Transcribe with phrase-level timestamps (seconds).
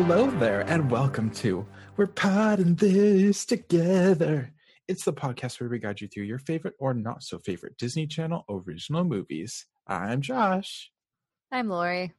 [0.00, 1.66] Hello there, and welcome to
[1.96, 4.52] We're Potting This Together.
[4.86, 8.06] It's the podcast where we guide you through your favorite or not so favorite Disney
[8.06, 9.66] Channel original movies.
[9.88, 10.92] I'm Josh.
[11.50, 12.12] I'm Lori.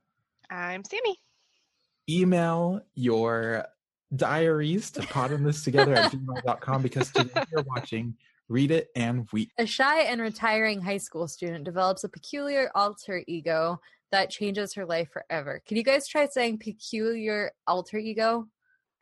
[0.52, 1.20] I'm Sammy.
[2.10, 3.66] Email your
[4.14, 8.14] diaries to potting this together at gmail.com because today you're watching
[8.50, 9.52] Read It and Weep.
[9.58, 13.80] A shy and retiring high school student develops a peculiar alter ego
[14.12, 15.62] that changes her life forever.
[15.68, 18.48] Can you guys try saying peculiar alter ego?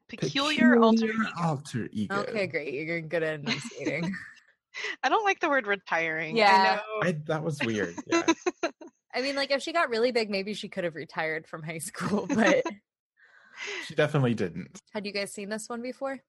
[0.09, 1.23] Peculiar, alter ego.
[1.41, 2.15] alter ego.
[2.15, 2.73] Okay, great.
[2.73, 4.13] You're good at enunciating.
[5.03, 6.38] I don't like the word retiring.
[6.38, 6.79] Yeah.
[7.03, 7.09] I know.
[7.09, 7.95] I, that was weird.
[8.07, 8.23] Yeah.
[9.13, 11.79] I mean, like if she got really big, maybe she could have retired from high
[11.79, 12.27] school.
[12.35, 12.63] But
[13.85, 14.79] she definitely didn't.
[14.93, 16.20] had you guys seen this one before?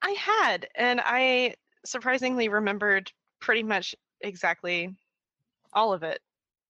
[0.00, 1.54] I had, and I
[1.84, 4.94] surprisingly remembered pretty much exactly
[5.72, 6.20] all of it.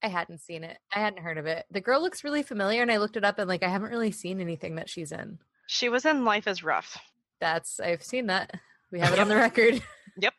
[0.02, 0.78] I hadn't seen it.
[0.94, 1.66] I hadn't heard of it.
[1.70, 4.12] The girl looks really familiar, and I looked it up, and like I haven't really
[4.12, 5.38] seen anything that she's in.
[5.66, 6.98] She was in Life is Ruff.
[7.40, 8.52] That's I've seen that.
[8.90, 9.82] We have it on the record.
[10.18, 10.32] Yep.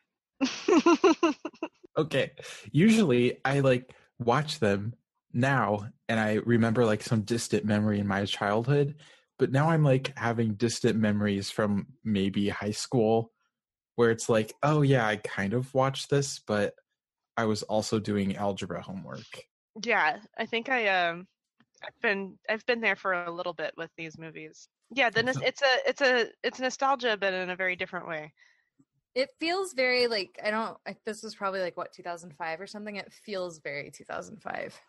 [1.96, 2.32] okay.
[2.72, 4.94] Usually I like watch them
[5.32, 8.96] now and I remember like some distant memory in my childhood,
[9.38, 13.30] but now I'm like having distant memories from maybe high school
[13.94, 16.74] where it's like, oh yeah, I kind of watched this, but
[17.38, 19.46] I was also doing algebra homework.
[19.80, 21.28] yeah, I think I um
[21.84, 24.68] I've been I've been there for a little bit with these movies.
[24.90, 28.32] Yeah, the nos- it's a it's a it's nostalgia, but in a very different way.
[29.14, 30.76] It feels very like I don't.
[30.84, 32.96] I, this was probably like what 2005 or something.
[32.96, 34.80] It feels very 2005.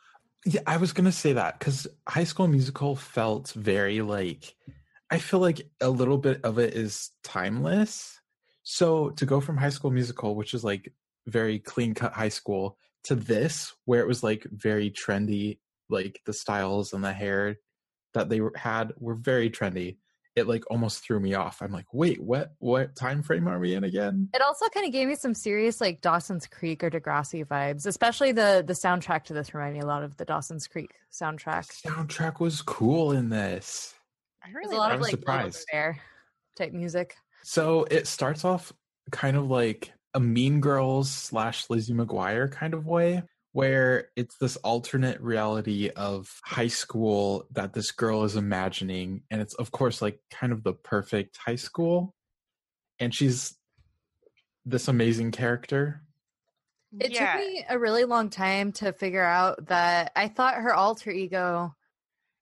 [0.45, 4.55] Yeah, I was gonna say that because High School Musical felt very like
[5.11, 8.19] I feel like a little bit of it is timeless.
[8.63, 10.91] So to go from High School Musical, which is like
[11.29, 15.59] very clean cut high school, to this where it was like very trendy,
[15.89, 17.57] like the styles and the hair
[18.13, 19.97] that they had were very trendy.
[20.35, 21.61] It like almost threw me off.
[21.61, 22.53] I'm like, wait, what?
[22.59, 24.29] What time frame are we in again?
[24.33, 28.31] It also kind of gave me some serious like Dawson's Creek or Degrassi vibes, especially
[28.31, 31.67] the the soundtrack to this reminded me a lot of the Dawson's Creek soundtrack.
[31.85, 33.95] Soundtrack was cool in this.
[34.41, 35.65] I There's really a lot of like surprised.
[35.71, 35.99] Bear
[36.57, 37.15] type music.
[37.43, 38.71] So it starts off
[39.11, 44.57] kind of like a Mean Girls slash Lizzie McGuire kind of way, where it's this
[44.57, 49.23] alternate reality of high school that this girl is imagining.
[49.31, 52.13] And it's, of course, like kind of the perfect high school.
[52.99, 53.55] And she's
[54.65, 56.03] this amazing character.
[56.99, 57.37] It yeah.
[57.37, 61.73] took me a really long time to figure out that I thought her alter ego,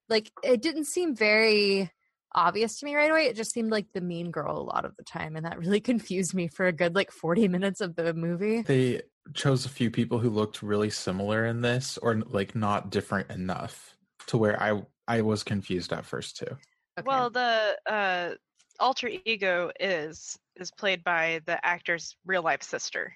[0.09, 1.91] like, it didn't seem very
[2.37, 3.25] obvious to me right away.
[3.25, 5.35] It just seemed like the mean girl a lot of the time.
[5.35, 8.61] And that really confused me for a good like 40 minutes of the movie.
[8.61, 9.01] They
[9.33, 13.97] chose a few people who looked really similar in this, or like not different enough
[14.27, 16.57] to where I I was confused at first too.
[16.99, 17.05] Okay.
[17.05, 18.35] Well, the uh,
[18.79, 23.13] alter ego is is played by the actor's real life sister,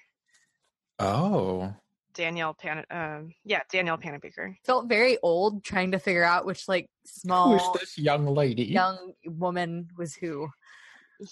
[0.98, 1.74] Oh,
[2.14, 2.84] Danielle Pan.
[2.90, 4.56] Um, yeah, Danielle Panabaker.
[4.64, 8.64] felt very old trying to figure out which like who's small this young lady?
[8.64, 10.48] young woman was who.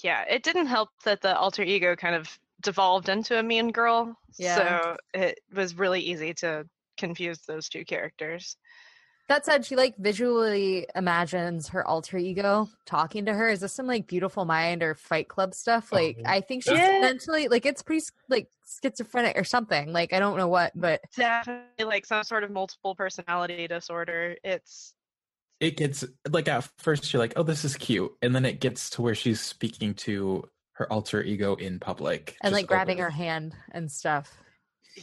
[0.03, 4.17] Yeah, it didn't help that the alter ego kind of devolved into a mean girl.
[4.39, 4.57] Yeah.
[4.57, 6.67] So it was really easy to
[6.99, 8.57] confuse those two characters.
[9.31, 13.49] That said, she like visually imagines her alter ego talking to her.
[13.49, 15.91] Is this some like beautiful mind or fight club stuff?
[15.93, 16.99] Oh, like Oh, I think she's Yeah.
[17.01, 18.49] mentally like it's pretty like
[18.83, 19.93] schizophrenic or something.
[19.93, 24.35] Like I don't know what, but Definitely like some sort of multiple personality disorder.
[24.43, 24.95] It's
[25.61, 28.91] it gets like at first you're like, oh, this is cute, and then it gets
[28.91, 33.11] to where she's speaking to her alter ego in public and like grabbing over- her
[33.11, 34.37] hand and stuff.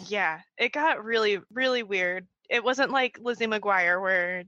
[0.10, 2.28] yeah, it got really, really weird.
[2.50, 4.44] It wasn't like Lizzie McGuire where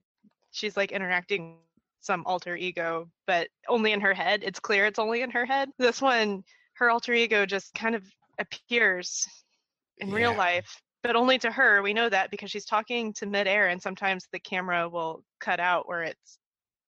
[0.52, 1.58] she's like interacting
[2.02, 4.42] some alter ego, but only in her head.
[4.44, 5.70] It's clear it's only in her head.
[5.78, 6.44] This one,
[6.76, 8.04] her alter ego just kind of
[8.40, 9.28] appears
[9.98, 11.82] in real life, but only to her.
[11.82, 15.88] We know that because she's talking to midair, and sometimes the camera will cut out
[15.88, 16.38] where it's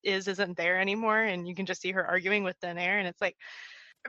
[0.04, 3.07] is isn't there anymore, and you can just see her arguing with thin air, and
[3.07, 3.36] it's like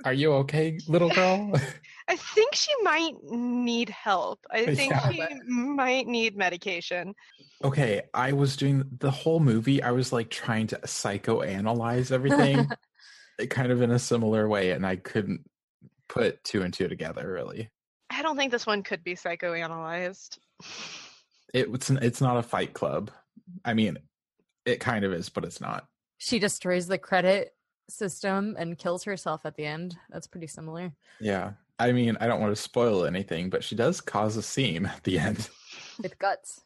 [0.04, 1.52] Are you okay, little girl?
[2.08, 4.40] I think she might need help.
[4.50, 5.10] I think Yeah.
[5.10, 7.14] she might need medication.
[7.62, 9.82] okay, I was doing the whole movie.
[9.82, 12.68] I was like trying to psychoanalyze everything,
[13.38, 15.48] eh, kind of in a similar way, and I couldn't
[16.08, 17.30] put two and two together.
[17.30, 17.70] Really,
[18.10, 20.38] I don't think this one could be psychoanalyzed.
[21.54, 23.10] it, it's it's not a Fight Club.
[23.64, 23.98] I mean,
[24.64, 25.86] it kind of is, but it's not.
[26.18, 27.52] She destroys the credit
[27.88, 29.96] system and kills herself at the end.
[30.11, 30.93] That's pretty similar.
[31.20, 34.87] Yeah, I mean, I don't want to spoil anything, but she does cause a scene
[34.87, 35.49] at the end.
[36.02, 36.61] With guts.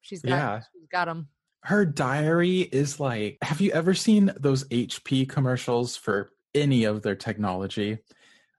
[0.00, 0.60] She's got Yeah.
[0.72, 1.28] she's got them.
[1.64, 7.14] her diary is like have you ever seen those HP commercials for any of their
[7.14, 7.98] technology?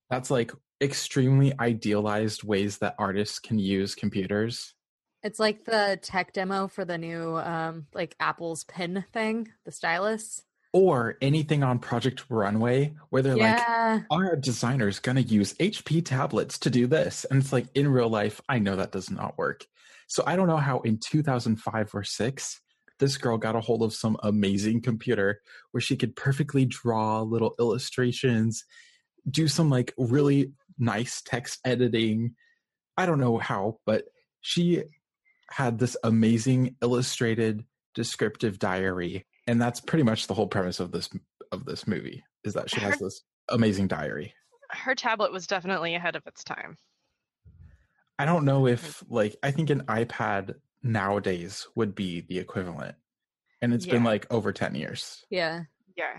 [0.10, 0.52] That's like
[0.82, 4.74] extremely idealized ways that artists can use computers.
[5.22, 10.44] It's like the tech demo for the new um like Apple's pen thing, the stylus.
[10.74, 14.02] Or anything on Project Runway where they're like, yeah.
[14.10, 17.26] our designer's gonna use HP tablets to do this.
[17.30, 19.66] And it's like in real life, I know that does not work.
[20.08, 22.62] So I don't know how in 2005 or 6
[23.00, 25.42] this girl got a hold of some amazing computer
[25.72, 28.64] where she could perfectly draw little illustrations,
[29.30, 32.36] do some like really nice text editing.
[32.98, 34.06] I don't know how, but
[34.42, 34.84] she
[35.50, 41.10] had this amazing illustrated descriptive diary and that's pretty much the whole premise of this
[41.52, 44.34] of this movie is that she has this amazing diary.
[44.72, 46.78] Her tablet was definitely ahead of its time.
[48.18, 52.96] I don't know if like I think an iPad nowadays would be the equivalent.
[53.62, 55.24] And it's been like over 10 years.
[55.30, 55.62] Yeah.
[55.96, 56.18] Yeah.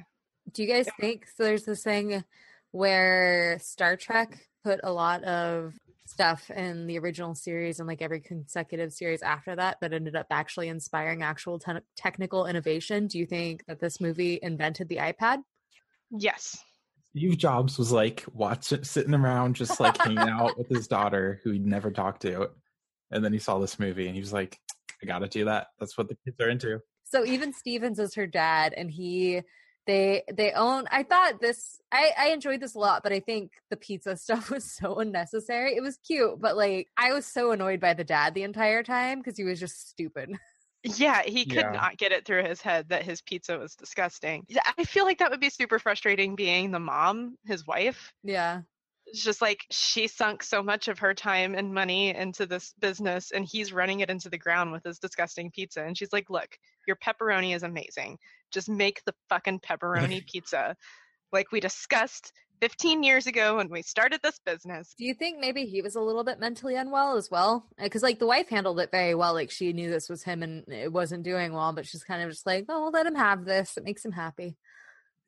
[0.53, 1.45] Do you guys think so?
[1.45, 2.25] There's this thing
[2.71, 5.75] where Star Trek put a lot of
[6.07, 10.27] stuff in the original series and like every consecutive series after that that ended up
[10.31, 13.07] actually inspiring actual te- technical innovation.
[13.07, 15.39] Do you think that this movie invented the iPad?
[16.11, 16.59] Yes.
[17.11, 21.53] Steve Jobs was like watching sitting around just like hanging out with his daughter who
[21.53, 22.51] he'd never talked to.
[23.11, 24.59] And then he saw this movie and he was like,
[25.03, 25.69] I gotta do that.
[25.79, 26.81] That's what the kids are into.
[27.05, 29.43] So even Stevens is her dad, and he
[29.87, 30.87] they they own.
[30.91, 31.81] I thought this.
[31.93, 35.77] I I enjoyed this a lot, but I think the pizza stuff was so unnecessary.
[35.77, 39.21] It was cute, but like I was so annoyed by the dad the entire time
[39.21, 40.33] because he was just stupid.
[40.87, 41.73] Yeah, he could Yeah.
[41.73, 44.45] not get it through his head that his pizza was disgusting.
[44.49, 48.13] Yeah, I feel like that would be super frustrating being the mom, his wife.
[48.23, 48.63] Yeah.
[49.15, 53.31] It's just like she sunk so much of her time and money into this business
[53.31, 55.85] and he's running it into the ground with his disgusting pizza.
[55.85, 58.19] And she's like, Look, your pepperoni is amazing.
[58.51, 60.77] Just make the fucking pepperoni pizza.
[61.33, 64.97] Like we discussed 15 years ago when we started this business.
[64.99, 67.69] Do you think maybe he was a little bit mentally unwell as well?
[67.79, 69.33] Eh, because like the wife handled it very well.
[69.33, 72.31] Like she knew this was him and it wasn't doing well, but she's kind of
[72.31, 73.77] just like, oh, let him have this.
[73.77, 74.57] It makes him happy.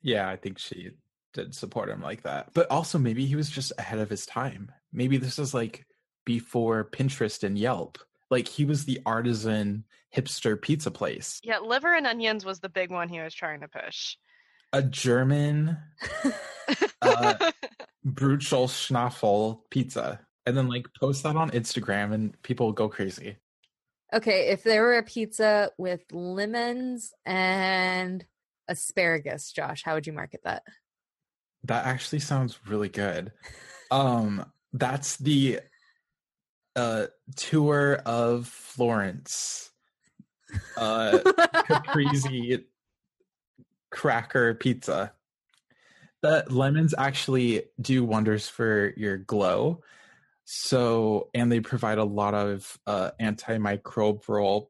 [0.03, 0.91] Yeah, I think she
[1.37, 2.49] did support him like that.
[2.55, 4.73] But also maybe he was just ahead of his time.
[4.93, 5.87] Maybe this is like
[6.25, 7.99] before Pinterest and Yelp.
[8.31, 9.85] Like he was the artisan
[10.15, 11.39] hipster pizza place.
[11.45, 14.17] Yeah, liver and onions was the big one he was trying to push.
[14.73, 15.77] A German
[17.03, 17.51] Uh,
[18.07, 20.21] Brutschel Schnaffel pizza.
[20.45, 23.37] And then like post that on Instagram and people go crazy.
[24.15, 28.25] Okay, if there were a pizza with lemons and
[28.69, 30.63] asparagus, Josh, how would you market that?
[31.67, 33.33] That actually sounds really good.
[33.91, 35.61] Um that's the
[36.75, 39.71] uh tour of Florence.
[40.77, 41.21] Uh
[41.67, 42.65] caprese
[43.91, 45.13] cracker pizza.
[46.23, 49.83] The lemons actually do wonders for your glow.
[50.45, 54.69] So and they provide a lot of uh antimicrobial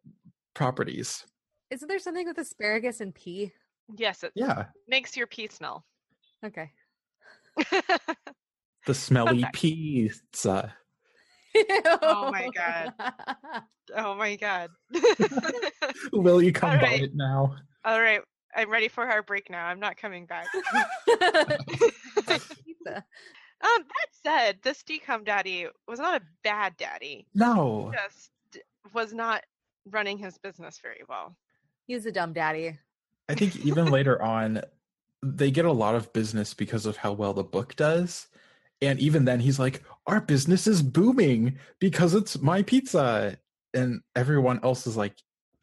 [0.55, 1.27] properties.
[1.71, 3.53] Isn't there something with asparagus and pea?
[3.97, 4.67] yes, it Yeah.
[4.89, 5.85] makes your pee smell.
[6.45, 6.71] Okay.
[8.87, 9.55] The smelly fact.
[9.57, 10.75] pizza.
[12.03, 12.93] Oh my God.
[13.97, 14.71] oh my god.
[16.13, 17.57] Will you come All buy it now?
[17.85, 18.21] All right,
[18.55, 19.67] I'm ready for our break now.
[19.67, 20.47] I'm not coming back.
[21.07, 23.05] Pizza.
[23.63, 27.27] Um, that said, this DCom daddy was not a bad daddy.
[27.35, 27.93] No.
[27.93, 28.31] Just
[28.93, 29.43] was not
[29.91, 31.37] running his business very well.
[31.87, 32.79] He's a dumb daddy.
[33.29, 34.63] I think even later on,
[35.23, 38.29] they get a lot of business because of how well the book does.
[38.83, 43.39] And even then, he's like, Our business is booming because it's my pizza.
[43.75, 45.15] And everyone else is like,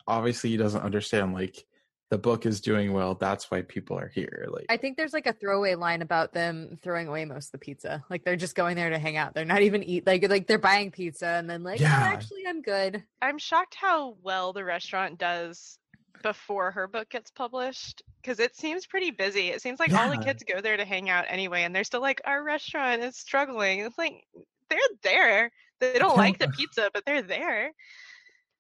[0.08, 1.66] Obviously, he doesn't understand, like,
[2.14, 3.16] the book is doing well.
[3.16, 4.46] That's why people are here.
[4.48, 7.58] Like, I think there's like a throwaway line about them throwing away most of the
[7.58, 8.04] pizza.
[8.08, 9.34] Like they're just going there to hang out.
[9.34, 12.62] They're not even eat like like they're buying pizza and then like, oh, actually I'm
[12.62, 13.04] good.
[13.20, 15.80] I'm shocked how well the restaurant does
[16.24, 19.50] before her book gets published because it seems pretty busy.
[19.50, 22.02] It seems like all the kids go there to hang out anyway, and they're still
[22.02, 23.82] like, our restaurant is struggling.
[23.82, 24.24] It's like
[24.70, 25.52] they're there.
[25.80, 27.72] They don't like the pizza, but they're there.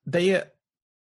[0.05, 0.43] they uh,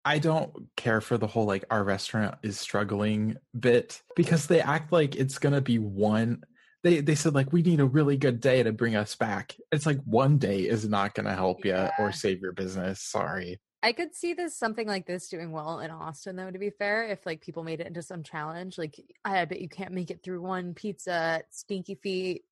[0.06, 4.92] i don't care for the whole like our restaurant is struggling bit because they act
[4.92, 6.42] like it's gonna be one
[6.84, 9.86] they they said like we need a really good day to bring us back it's
[9.86, 14.14] like one day is not gonna help you or save your business sorry I could
[14.16, 17.42] see this something like this doing well in Austin though, to be fair, if like
[17.42, 18.78] people made it into some challenge.
[18.78, 22.44] Like I bet you can't make it through one pizza at Stinky Feet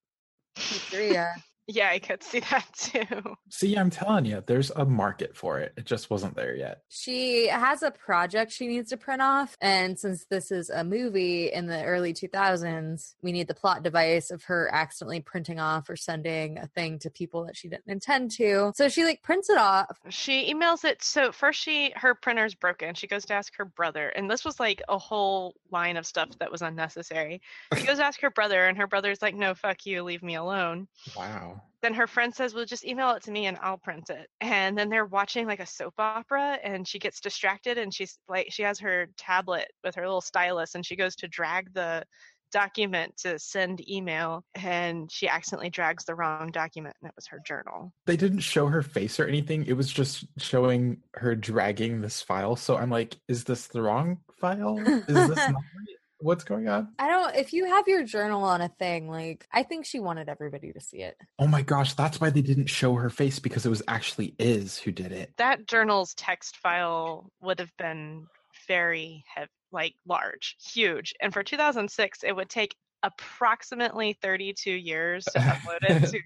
[0.56, 1.32] Pizzeria.
[1.70, 3.36] Yeah, I could see that too.
[3.50, 5.74] See, I'm telling you, there's a market for it.
[5.78, 6.82] It just wasn't there yet.
[6.90, 9.56] She has a project she needs to print off.
[9.62, 14.32] And since this is a movie in the early 2000s, we need the plot device
[14.32, 18.32] of her accidentally printing off or sending a thing to people that she didn't intend
[18.32, 18.72] to.
[18.76, 20.00] So she like prints it off.
[20.10, 21.04] She emails it.
[21.04, 22.96] So first, she her printer's broken.
[22.96, 26.30] She goes to ask her brother, and this was like a whole line of stuff
[26.40, 27.42] that was unnecessary.
[27.78, 30.36] She goes to ask her brother, and her brother's like, "No, fuck you, leave me
[30.36, 31.59] alone." Wow.
[31.82, 34.28] Then her friend says, Well, just email it to me and I'll print it.
[34.42, 38.48] And then they're watching like a soap opera and she gets distracted and she's like,
[38.50, 42.04] she has her tablet with her little stylus and she goes to drag the
[42.52, 47.40] document to send email and she accidentally drags the wrong document and it was her
[47.46, 47.94] journal.
[48.06, 49.66] They didn't show her face or anything.
[49.66, 52.56] It was just showing her dragging this file.
[52.56, 54.80] So I'm like, is this the wrong file?
[54.80, 55.99] Is this not right?
[56.22, 56.90] What's going on?
[57.00, 60.28] I don't, if you have your journal on a thing, like, I think she wanted
[60.28, 61.16] everybody to see it.
[61.40, 64.78] Oh my gosh, that's why they didn't show her face because it was actually Iz
[64.78, 65.34] who did it.
[65.38, 68.28] That journal's text file would have been
[68.68, 71.14] very heavy, like large, huge.
[71.22, 76.20] And for 2006, it would take approximately 32 years to upload it to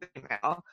[0.00, 0.64] the email.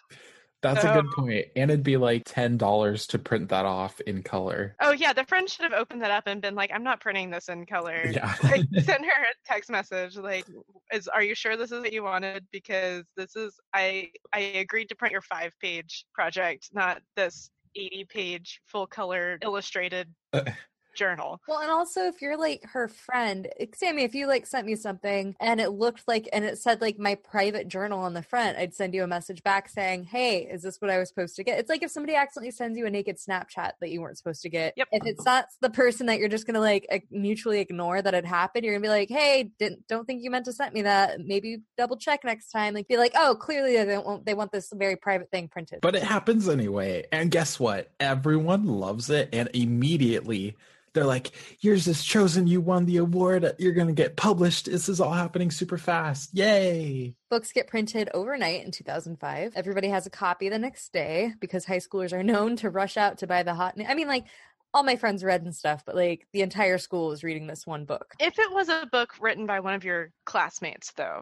[0.63, 1.47] That's a good point.
[1.55, 4.75] And it'd be like $10 to print that off in color.
[4.79, 7.29] Oh yeah, the friend should have opened that up and been like, "I'm not printing
[7.29, 8.33] this in color." Yeah.
[8.43, 10.45] Like, send her a text message like,
[10.91, 12.45] "Is are you sure this is what you wanted?
[12.51, 18.05] Because this is I I agreed to print your five page project, not this 80
[18.05, 20.43] page full color illustrated Uh.
[20.93, 24.65] journal." Well, and also if you're like her friend, eh, Sammy, if you like sent
[24.65, 28.23] me something and it looked like and it said like my private journal on the
[28.23, 31.35] front, I'd send you a message back saying, "Hey, is this what I was supposed
[31.37, 34.17] to get?" It's like if somebody accidentally sends you a naked Snapchat that you weren't
[34.17, 34.73] supposed to get.
[34.77, 34.87] Yep.
[34.91, 38.65] If it's not the person that you're just gonna like mutually ignore that it happened,
[38.65, 41.19] you're gonna be like, "Hey, didn't don't think you meant to send me that.
[41.19, 44.51] Maybe double check next time." Like be like, "Oh, clearly they don't want they want
[44.51, 47.05] this very private thing printed." But it happens anyway.
[47.11, 47.91] And guess what?
[47.99, 49.29] Everyone loves it.
[49.33, 50.55] And immediately
[50.93, 52.47] they're like, yours is chosen.
[52.47, 53.53] You won the award.
[53.57, 54.65] You're going to get published.
[54.65, 56.29] This is all happening super fast.
[56.33, 57.15] Yay.
[57.29, 59.53] Books get printed overnight in 2005.
[59.55, 63.17] Everybody has a copy the next day because high schoolers are known to rush out
[63.19, 63.75] to buy the hot.
[63.87, 64.25] I mean, like
[64.73, 67.85] all my friends read and stuff, but like the entire school was reading this one
[67.85, 68.13] book.
[68.19, 71.21] If it was a book written by one of your classmates, though,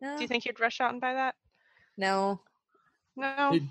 [0.00, 1.34] No, do you think you'd rush out and buy that?
[1.96, 2.40] no.
[3.16, 3.50] No.
[3.54, 3.62] It,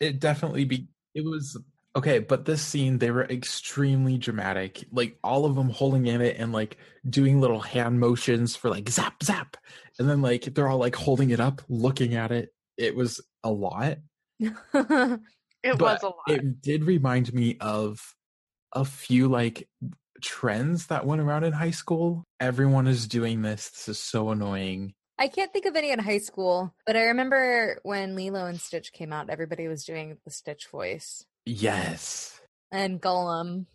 [0.00, 1.56] it definitely be, it was
[1.96, 2.18] okay.
[2.18, 4.84] But this scene, they were extremely dramatic.
[4.92, 6.76] Like all of them holding in it and like
[7.08, 9.56] doing little hand motions for like zap, zap.
[9.98, 12.50] And then like they're all like holding it up, looking at it.
[12.76, 13.98] It was a lot.
[14.40, 14.50] it
[15.80, 16.28] was a lot.
[16.28, 18.00] It did remind me of
[18.72, 19.68] a few like
[20.20, 22.24] trends that went around in high school.
[22.40, 23.70] Everyone is doing this.
[23.70, 24.94] This is so annoying.
[25.16, 28.92] I can't think of any in high school, but I remember when Lilo and Stitch
[28.92, 32.40] came out, everybody was doing the Stitch voice Yes.
[32.72, 33.66] and Gollum.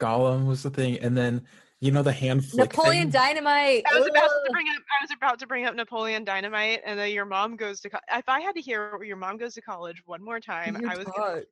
[0.00, 0.98] Gollum was the thing.
[0.98, 1.42] And then,
[1.80, 3.20] you know, the hand flick Napoleon thing?
[3.20, 3.84] Dynamite.
[3.90, 4.76] I was about to bring up.
[4.76, 7.90] I was about to bring up Napoleon Dynamite, and then your mom goes to.
[7.90, 10.90] Co- if I had to hear your mom goes to college one more time, Your
[10.90, 11.04] I was.
[11.04, 11.42] Gonna.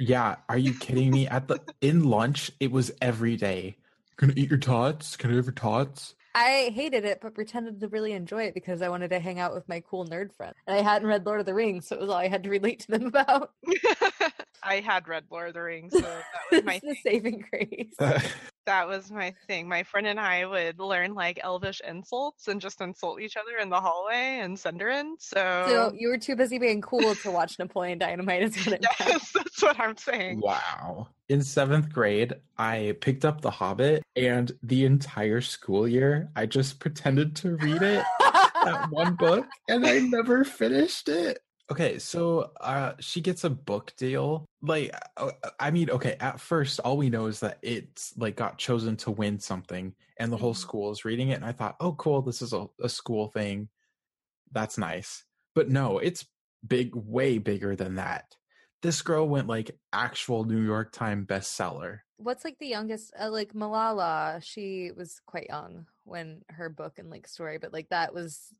[0.00, 0.36] Yeah.
[0.48, 1.26] Are you kidding me?
[1.28, 3.76] At the in lunch, it was every day.
[4.16, 5.16] Gonna eat your tots?
[5.16, 6.14] Can I have your tots?
[6.34, 9.54] I hated it, but pretended to really enjoy it because I wanted to hang out
[9.54, 10.54] with my cool nerd friends.
[10.66, 12.50] And I hadn't read Lord of the Rings, so it was all I had to
[12.50, 13.52] relate to them about.
[14.62, 16.22] I had read Lord of the Rings, so that
[16.52, 17.94] was my the saving grace.
[18.66, 19.68] that was my thing.
[19.68, 23.70] My friend and I would learn like Elvish insults and just insult each other in
[23.70, 25.16] the hallway and send in.
[25.18, 28.42] So, So you were too busy being cool to watch Napoleon Dynamite.
[28.42, 30.40] Is what it yes, that's what I'm saying.
[30.40, 31.08] Wow.
[31.28, 36.80] In seventh grade, I picked up The Hobbit, and the entire school year, I just
[36.80, 38.04] pretended to read it.
[38.64, 41.38] that one book and I never finished it.
[41.70, 44.46] Okay, so uh she gets a book deal.
[44.62, 48.58] Like uh, I mean, okay, at first all we know is that it's like got
[48.58, 50.56] chosen to win something and the whole Mhm.
[50.58, 53.68] school is reading it and I thought, "Oh cool, this is a, a school thing.
[54.52, 56.26] That's nice." But no, it's
[56.66, 58.36] big way bigger than that.
[58.82, 62.00] This girl went like actual New York Times bestseller.
[62.16, 63.12] What's like the youngest?
[63.18, 67.90] Uh, like Malala, she was quite young when her book and like story, but like
[67.90, 68.52] that was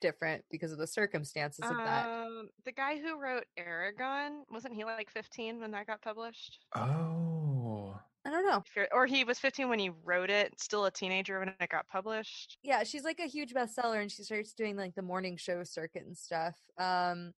[0.00, 2.06] different because of the circumstances of that.
[2.06, 6.58] Um, the guy who wrote Eragon wasn't he like 15 when that got published?
[6.74, 7.98] Oh.
[8.28, 8.62] I don't know.
[8.92, 12.58] Or he was 15 when he wrote it, still a teenager when it got published.
[12.62, 16.04] Yeah, she's like a huge bestseller, and she starts doing like the morning show circuit
[16.04, 16.54] and stuff.
[16.76, 17.32] Um,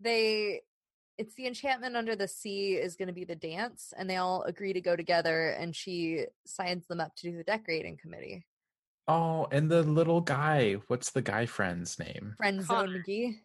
[0.00, 0.62] they,
[1.18, 4.42] it's the Enchantment Under the Sea is going to be the dance, and they all
[4.44, 8.46] agree to go together, and she signs them up to do the decorating committee.
[9.08, 12.34] Oh, and the little guy, what's the guy friend's name?
[12.36, 13.04] Friend Zone Connor.
[13.06, 13.40] McGee.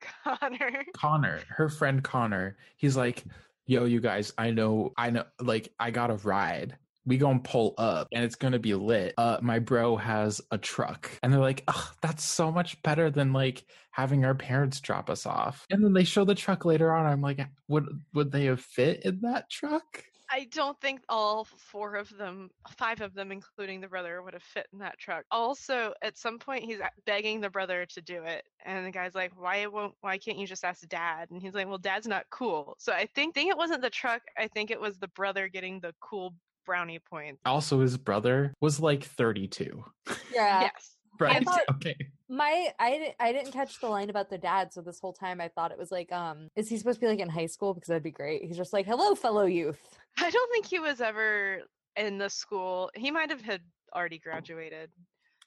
[0.24, 0.84] Connor.
[0.92, 3.24] Connor, her friend Connor, he's like,
[3.66, 6.76] "Yo, you guys, I know, I know, like, I got a ride.
[7.06, 9.14] We gonna pull up, and it's gonna be lit.
[9.18, 13.32] Uh, my bro has a truck, and they're like, "Oh, that's so much better than
[13.32, 17.06] like having our parents drop us off." And then they show the truck later on.
[17.06, 20.04] I'm like, would would they have fit in that truck?
[20.34, 24.42] I don't think all four of them, five of them, including the brother, would have
[24.42, 25.24] fit in that truck.
[25.30, 29.30] Also, at some point, he's begging the brother to do it, and the guy's like,
[29.40, 29.94] "Why won't?
[30.00, 33.06] Why can't you just ask dad?" And he's like, "Well, dad's not cool." So I
[33.14, 34.22] think, think it wasn't the truck.
[34.36, 36.34] I think it was the brother getting the cool
[36.66, 37.40] brownie points.
[37.46, 39.84] Also, his brother was like 32.
[40.32, 40.62] Yeah.
[40.62, 40.90] Yes.
[41.20, 41.44] Right.
[41.44, 41.94] thought- okay.
[42.28, 45.46] My I I didn't catch the line about the dad, so this whole time I
[45.46, 47.72] thought it was like, um, is he supposed to be like in high school?
[47.72, 48.42] Because that'd be great.
[48.42, 49.78] He's just like, hello, fellow youth.
[50.18, 51.60] I don't think he was ever
[51.96, 52.90] in the school.
[52.94, 53.60] He might have had
[53.94, 54.90] already graduated.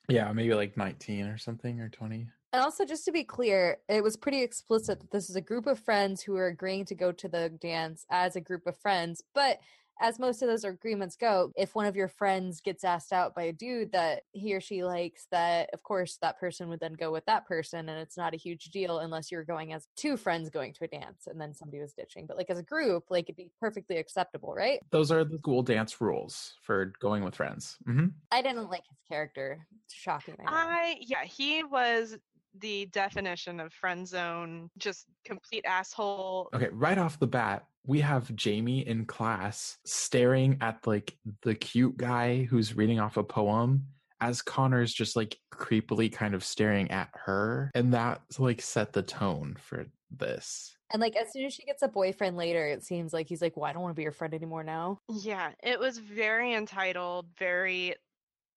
[0.08, 2.28] Yeah, maybe like 19 or something or 20.
[2.54, 5.68] And also, just to be clear, it was pretty explicit that this is a group
[5.68, 9.24] of friends who are agreeing to go to the dance as a group of friends.
[9.34, 9.60] But
[10.02, 13.44] as most of those agreements go, if one of your friends gets asked out by
[13.44, 17.12] a dude that he or she likes, that of course that person would then go
[17.12, 17.90] with that person.
[17.90, 20.88] And it's not a huge deal unless you're going as two friends going to a
[20.88, 22.26] dance and then somebody was ditching.
[22.28, 24.80] But like as a group, like it'd be perfectly acceptable, right?
[24.92, 27.78] Those are the school dance rules for going with friends.
[27.86, 29.66] hmm I didn't like his character.
[29.92, 30.36] Shocking.
[30.46, 30.68] I.
[30.68, 32.18] I yeah, he was
[32.60, 36.50] the definition of friend zone, just complete asshole.
[36.54, 41.98] Okay, right off the bat, we have Jamie in class staring at like the cute
[41.98, 43.88] guy who's reading off a poem
[44.20, 47.72] as Connor's just like creepily kind of staring at her.
[47.74, 50.76] And that like set the tone for this.
[50.92, 53.58] And like as soon as she gets a boyfriend later, it seems like he's like,
[53.58, 57.28] "Well, I don't want to be your friend anymore now." Yeah, it was very entitled,
[57.38, 57.96] very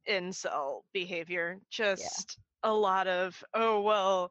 [0.09, 1.59] incel behavior.
[1.71, 4.31] Just a lot of, oh well,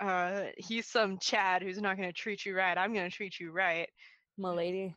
[0.00, 2.76] uh, he's some Chad who's not going to treat you right.
[2.76, 3.88] I'm going to treat you right.
[4.40, 4.94] My lady.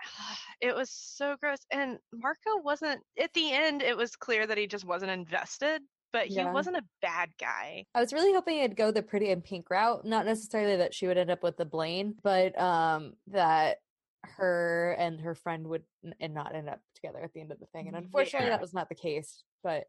[0.60, 1.58] It was so gross.
[1.72, 3.02] And Marco wasn't.
[3.20, 5.82] At the end, it was clear that he just wasn't invested.
[6.12, 6.52] But he Yeah.
[6.52, 7.84] wasn't a bad guy.
[7.94, 10.04] I was really hoping it'd go the Pretty in Pink route.
[10.06, 13.78] Not necessarily that she would end up with the Blane, but um that
[14.22, 17.58] her and her friend would n- and not end up together at the end of
[17.58, 17.88] the thing.
[17.88, 18.52] And unfortunately, Yeah.
[18.54, 19.42] that was not the case.
[19.62, 19.86] But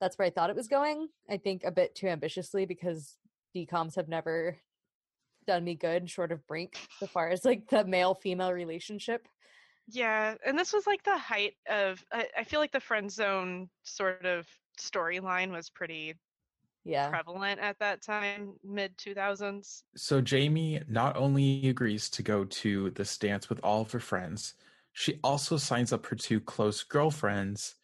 [0.00, 1.08] that's where I thought it was going.
[1.30, 3.16] I think a bit too ambitiously because
[3.56, 4.58] DComs have never
[5.48, 9.26] done me good, short of Brink, so far as like the male female relationship.
[9.88, 12.04] Yeah, and this was like the height of.
[12.12, 14.46] I, I feel like the friend zone sort of
[14.78, 16.14] storyline was pretty
[16.84, 17.08] Yeah.
[17.08, 19.82] prevalent at that time, mid 2000s.
[19.96, 24.54] So Jamie not only agrees to go to this dance with all of her friends,
[24.92, 27.76] she also signs up her two close girlfriends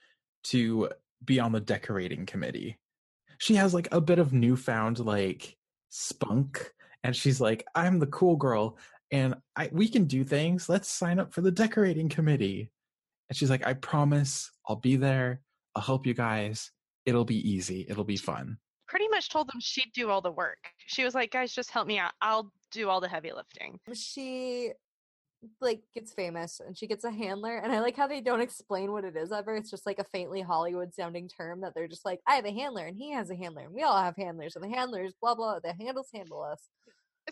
[0.44, 0.90] to
[1.24, 2.76] be on the decorating committee.
[3.38, 5.56] She has like a bit of newfound like
[5.88, 6.72] spunk
[7.04, 8.76] and she's like, "I'm the cool girl
[9.12, 10.68] and I we can do things.
[10.68, 12.70] Let's sign up for the decorating committee."
[13.28, 15.40] And she's like, "I promise I'll be there.
[15.76, 16.70] I'll help you guys.
[17.06, 17.86] It'll be easy.
[17.88, 20.58] It'll be fun." Pretty much told them she'd do all the work.
[20.86, 22.12] She was like, guys, just help me out.
[22.20, 23.78] I'll do all the heavy lifting.
[23.88, 24.72] Um, she
[25.60, 28.92] like gets famous and she gets a handler and i like how they don't explain
[28.92, 32.04] what it is ever it's just like a faintly hollywood sounding term that they're just
[32.04, 34.56] like i have a handler and he has a handler and we all have handlers
[34.56, 36.68] and the handlers blah blah the handles handle us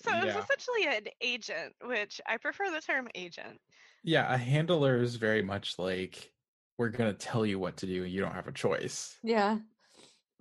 [0.00, 0.40] So it was Yeah.
[0.42, 3.60] essentially an agent, which I prefer the term agent.
[4.02, 6.32] Yeah, a handler is very much like
[6.78, 8.04] we're gonna tell you what to do.
[8.04, 9.18] You don't have a choice.
[9.22, 9.58] yeah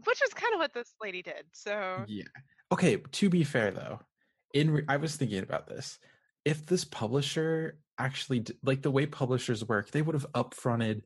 [0.05, 1.45] Which is kind of what this lady did.
[1.53, 2.23] So Yeah.
[2.71, 2.97] Okay.
[2.97, 3.99] To be fair, though,
[4.53, 5.99] in re- I was thinking about this.
[6.45, 11.03] If this publisher actually d- like the way publishers work, they would have upfronted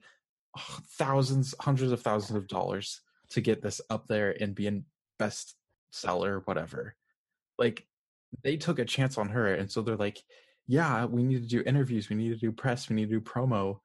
[0.58, 4.82] oh, thousands, hundreds of thousands of dollars to get this up there and be a
[5.20, 6.96] bestseller, whatever.
[7.58, 7.86] Like
[8.44, 10.22] they took a chance on her, and so they're like,
[10.68, 13.22] "Yeah, we need to do interviews, we need to do press, we need to do
[13.22, 13.80] promo."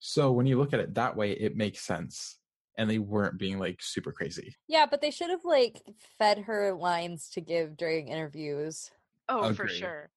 [0.00, 2.38] So when you look at it that way, it makes sense,
[2.76, 4.56] and they weren't being like super crazy.
[4.68, 5.82] yeah but they should have like
[6.18, 8.90] fed her lines to give during interviews
[9.28, 10.10] Oh, for sure.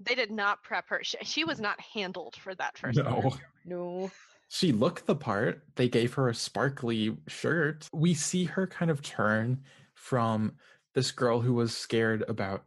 [0.00, 1.00] They did not prep her.
[1.02, 2.98] She, she was not handled for that first.
[2.98, 3.08] No.
[3.18, 3.30] interview.
[3.64, 4.10] no
[4.48, 5.62] She looked the part.
[5.76, 7.88] They gave her a sparkly shirt.
[7.92, 9.62] We see her kind of turn
[9.94, 10.52] from
[10.94, 12.64] this girl who was scared about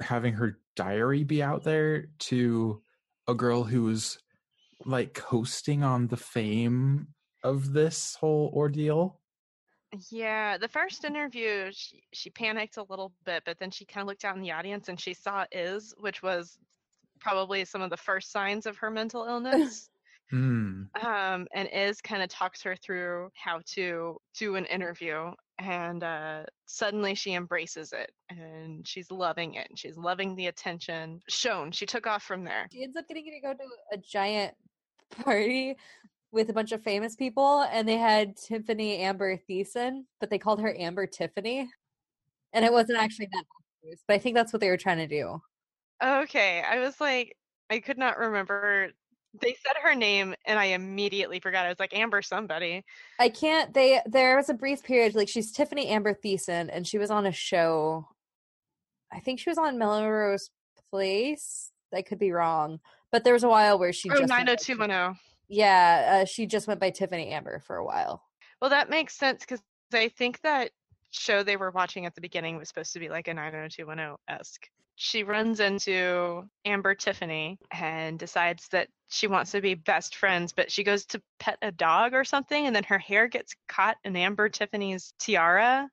[0.00, 2.82] having her diary be out there to
[3.28, 4.18] a girl who's
[4.84, 7.08] like coasting on the fame
[7.42, 9.20] of this whole ordeal.
[10.10, 14.08] Yeah, the first interview, she, she panicked a little bit, but then she kind of
[14.08, 16.58] looked out in the audience and she saw Iz, which was
[17.20, 19.88] probably some of the first signs of her mental illness.
[20.30, 20.84] Hmm.
[21.04, 25.30] um, and Iz kind of talks her through how to do an interview.
[25.58, 31.20] And uh, suddenly she embraces it and she's loving it and she's loving the attention
[31.28, 31.70] shown.
[31.70, 32.66] She took off from there.
[32.72, 34.54] She ends up getting to go to a giant
[35.22, 35.76] party
[36.34, 40.60] with a bunch of famous people, and they had Tiffani Amber Thiessen, but they called
[40.60, 41.70] her Amber Tiffany,
[42.52, 43.44] and it wasn't actually that.
[44.08, 45.40] But I think that's what they were trying to do.
[46.02, 47.36] Okay, I was like,
[47.70, 48.90] I could not remember.
[49.40, 51.66] They said her name and I immediately forgot.
[51.66, 52.84] I was like, Amber somebody.
[53.18, 53.74] I can't.
[53.74, 57.26] They there was a brief period like she's Tiffani Amber Thiessen, and she was on
[57.26, 58.06] a show.
[59.12, 60.50] I think she was on Melrose
[60.90, 61.70] Place.
[61.92, 62.80] I could be wrong,
[63.12, 65.16] but there was a while where she Oh, just went by- 90210.
[65.48, 68.24] yeah, uh, she just went by Tiffani Amber for a while.
[68.60, 70.70] Well, that makes sense because I think that
[71.12, 74.68] show they were watching at the beginning was supposed to be like a 90210 esque.
[74.96, 80.70] She runs into Amber Tiffany and decides that she wants to be best friends, but
[80.70, 84.16] she goes to pet a dog or something, and then her hair gets caught in
[84.16, 85.88] Amber Tiffany's tiara.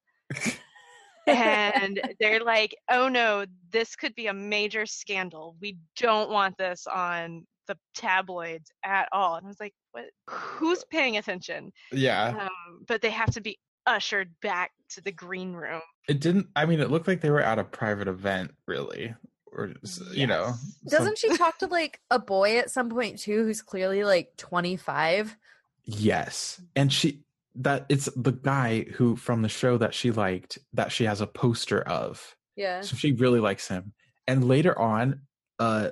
[1.28, 5.56] and they're like, oh no, this could be a major scandal.
[5.62, 9.36] We don't want this on the tabloids at all.
[9.36, 10.06] And I was like, what?
[10.30, 11.72] Who's paying attention?
[11.92, 12.36] Yeah.
[12.42, 15.82] Um, but they have to be ushered back to the green room.
[16.08, 19.14] It didn't I mean it looked like they were at a private event, really.
[19.54, 20.46] Or s- you know.
[20.48, 20.58] Yes.
[20.88, 24.36] some- Doesn't she talk to like a boy at some point too, who's clearly like
[24.38, 25.36] twenty five?
[25.84, 26.62] Yes.
[26.76, 27.24] And she
[27.56, 31.28] that it's the guy who from the show that she liked that she has a
[31.28, 32.36] poster of.
[32.56, 32.82] Yeah.
[32.82, 33.94] So she really likes him.
[34.28, 35.22] And later on,
[35.60, 35.90] uh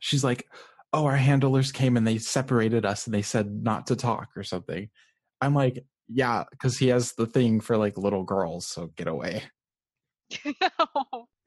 [0.00, 0.46] she's like,
[0.92, 4.42] Oh, our handlers came and they separated us and they said not to talk or
[4.42, 4.88] something.
[5.40, 9.42] I'm like, yeah, because he has the thing for like little girls, so get away.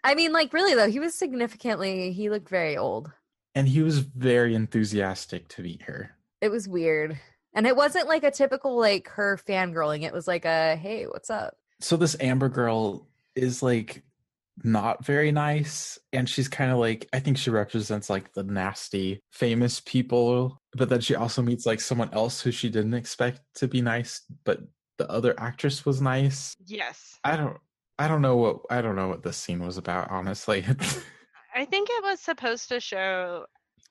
[0.04, 2.12] I mean, like really though, he was significantly.
[2.12, 3.12] He looked very old.
[3.54, 6.16] And he was very enthusiastic to meet her.
[6.40, 7.20] It was weird,
[7.54, 10.04] and it wasn't like a typical like her fangirling.
[10.04, 11.56] It was like a hey, what's up?
[11.82, 14.04] so this amber girl is like
[14.64, 19.20] not very nice and she's kind of like i think she represents like the nasty
[19.32, 23.68] famous people but then she also meets like someone else who she didn't expect to
[23.68, 24.60] be nice but
[24.98, 27.18] the other actress was nice yes.
[27.24, 27.58] i don't
[27.98, 30.64] i don't know what i don't know what this scene was about honestly
[31.54, 33.46] I think it was supposed to show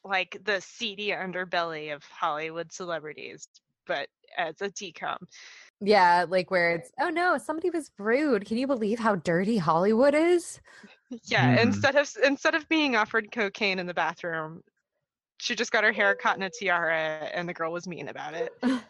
[0.05, 3.47] like the seedy underbelly of Hollywood celebrities,
[3.87, 5.19] but as a DCom.
[5.81, 8.45] Yeah, like where it's oh no, somebody was rude.
[8.45, 10.61] Can you believe how dirty Hollywood is?
[11.25, 11.69] Yeah, Hmm.
[11.69, 14.63] instead of instead of being offered cocaine in the bathroom,
[15.39, 18.35] she just got her hair caught in a tiara and the girl was mean about
[18.35, 18.53] it.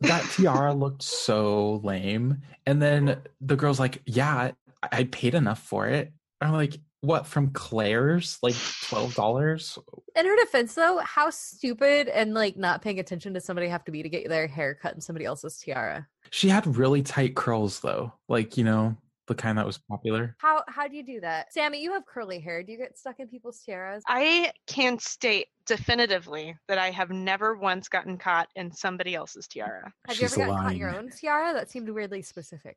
[0.00, 4.50] that tiara looked so lame and then the girl's like yeah
[4.82, 9.78] i, I paid enough for it i'm like what from claire's like $12
[10.16, 13.92] In her defense, though, how stupid and like not paying attention to somebody have to
[13.92, 16.06] be to get their hair cut in somebody else's tiara?
[16.30, 20.36] She had really tight curls though, like you know the kind that was popular.
[20.38, 21.82] How how do you do that, Sammy?
[21.82, 22.62] You have curly hair.
[22.62, 24.02] Do you get stuck in people's tiaras?
[24.06, 29.92] I can state definitively that I have never once gotten caught in somebody else's tiara.
[30.06, 31.52] Have you ever gotten caught in your own tiara?
[31.52, 32.76] That seemed weirdly specific.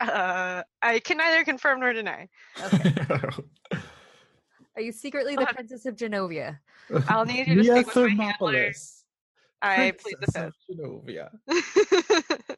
[0.00, 2.28] Uh, I can neither confirm nor deny.
[2.62, 2.94] Okay.
[4.76, 6.58] Are you secretly the Uh, Princess of Genovia?
[7.08, 8.52] I'll need you to Mia speak with my handler.
[8.70, 9.02] Thermopolis,
[9.62, 10.78] I plead the Princess fifth.
[10.78, 11.30] of Genovia.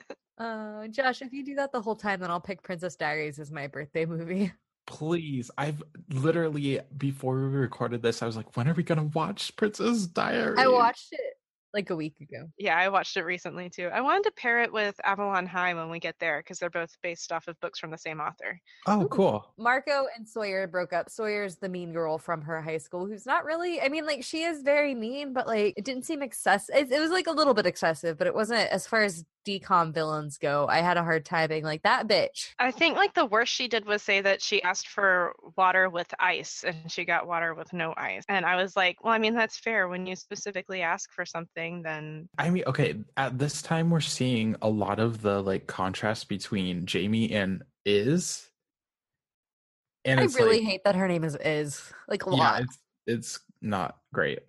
[0.39, 3.51] Uh, Josh, if you do that the whole time, then I'll pick Princess Diaries as
[3.51, 4.53] my birthday movie.
[4.87, 9.57] Please, I've literally before we recorded this, I was like, when are we gonna watch
[9.57, 10.59] Princess Diaries?
[10.59, 11.39] I watched it
[11.75, 12.49] like a week ago.
[12.59, 13.89] yeah, I watched it recently too.
[13.93, 16.97] I wanted to pair it with Avalon High when we get there because they're both
[17.03, 18.61] based off of books from the same author.
[18.87, 19.53] Oh, cool.
[19.59, 21.11] Marco and Sawyer broke up.
[21.11, 24.43] Sawyer's the mean girl from her high school who's not really, I mean, like, she
[24.43, 26.75] is very mean, but like, it didn't seem excessive.
[26.75, 29.95] It, it was like a little bit excessive, but it wasn't, as far as DCom
[29.95, 32.53] villains go, I had a hard time being like, that bitch.
[32.59, 36.13] I think like the worst she did was say that she asked for water with
[36.19, 38.25] ice and she got water with no ice.
[38.29, 39.89] And I was like, well, I mean, that's fair.
[39.89, 44.57] When you specifically ask for something, then I mean, okay, at this time we're seeing
[44.61, 48.49] a lot of the like contrast between Jamie and Iz.
[50.05, 51.93] And I really like, hate that her name is Iz.
[52.09, 52.63] Like, a yeah, lot.
[52.63, 54.41] it's it's not great.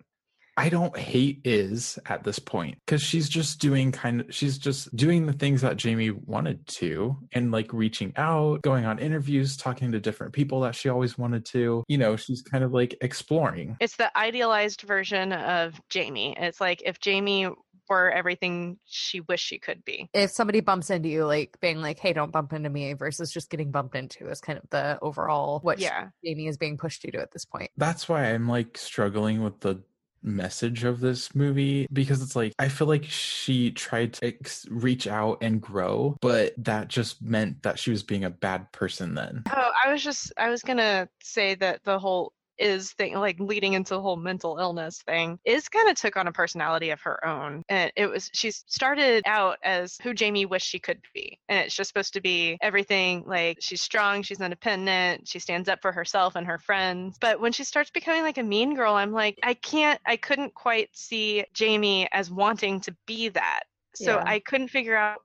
[0.58, 4.94] I don't hate Iz at this point because she's just doing kind of she's just
[4.96, 9.92] doing the things that Jamie wanted to and like reaching out, going on interviews, talking
[9.92, 11.84] to different people that she always wanted to.
[11.86, 13.76] You know, she's kind of like exploring.
[13.78, 16.34] it's the idealized version of Jamie.
[16.36, 17.48] It's like if Jamie
[17.88, 20.10] were everything she wished she could be.
[20.12, 23.48] if somebody bumps into you, like being like, "Hey, don't bump into me," versus just
[23.48, 26.08] getting bumped into is kind of the overall what Yeah.
[26.24, 27.70] Jamie is being pushed to do at this point.
[27.76, 29.82] That's why I'm like struggling with the
[30.22, 35.06] message of this movie because it's like I feel like she tried to ex- reach
[35.06, 39.42] out and grow, but that just meant that she was being a bad person then.
[39.54, 43.74] Oh, I was just I was gonna say that the whole Iz thing like leading
[43.74, 47.24] into the whole mental illness thing is kind of took on a personality of her
[47.26, 51.58] own and it was she started out as who jamie wished she could be and
[51.60, 55.92] it's just supposed to be everything like she's strong she's independent she stands up for
[55.92, 59.38] herself and her friends but when she starts becoming like a mean girl i'm like
[59.42, 63.62] i can't i couldn't quite see jamie as wanting to be that
[63.94, 64.24] so Yeah.
[64.26, 65.18] i couldn't figure out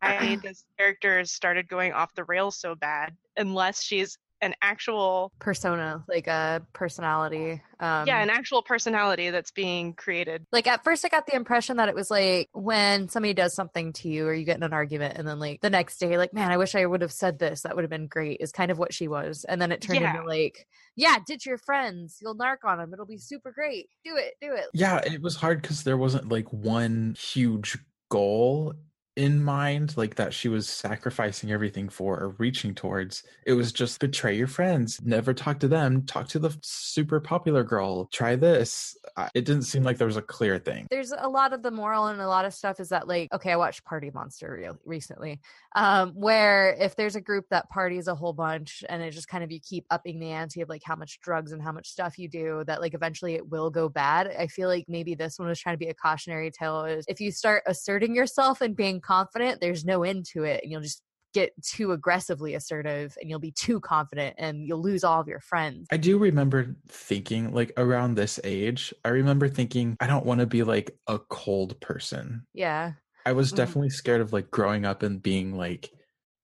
[0.00, 6.04] why this character started going off the rails so bad unless she's an actual persona,
[6.08, 7.62] like a personality.
[7.80, 10.44] Um, yeah an actual personality that's being created.
[10.52, 13.92] Like at first I got the impression that it was like when somebody does something
[13.94, 16.34] to you or you get in an argument and then like the next day like
[16.34, 17.62] man I wish I would have said this.
[17.62, 19.44] That would have been great is kind of what she was.
[19.48, 20.16] And then it turned Yeah.
[20.16, 22.18] into like yeah ditch your friends.
[22.20, 23.88] You'll narc on them it'll be super great.
[24.04, 24.34] Do it.
[24.40, 24.66] Do it.
[24.74, 27.78] Yeah, it was hard because there wasn't like one huge
[28.10, 28.74] goal
[29.16, 33.22] in mind, like that she was sacrificing everything for or reaching towards.
[33.46, 37.62] It was just betray your friends, never talk to them, talk to the super popular
[37.64, 38.96] girl, try this.
[39.34, 40.86] It didn't seem like there was a clear thing.
[40.90, 43.52] there's a lot of the moral and a lot of stuff is that like okay
[43.52, 45.38] i watched party monster real recently
[45.76, 49.44] um where if there's a group that parties a whole bunch and it just kind
[49.44, 52.18] of you keep upping the ante of like how much drugs and how much stuff
[52.18, 55.48] you do that like eventually it will go bad i feel like maybe this one
[55.48, 59.00] was trying to be a cautionary tale is if you start asserting yourself and being
[59.02, 61.02] confident there's no end to it and you'll just
[61.34, 65.40] get too aggressively assertive and you'll be too confident and you'll lose all of your
[65.40, 70.40] friends I do remember thinking, like around this age, I remember thinking, I don't want
[70.40, 72.46] to be like a cold person.
[72.52, 72.94] yeah
[73.26, 73.54] I was Mhm.
[73.54, 75.92] definitely scared of like growing up and being like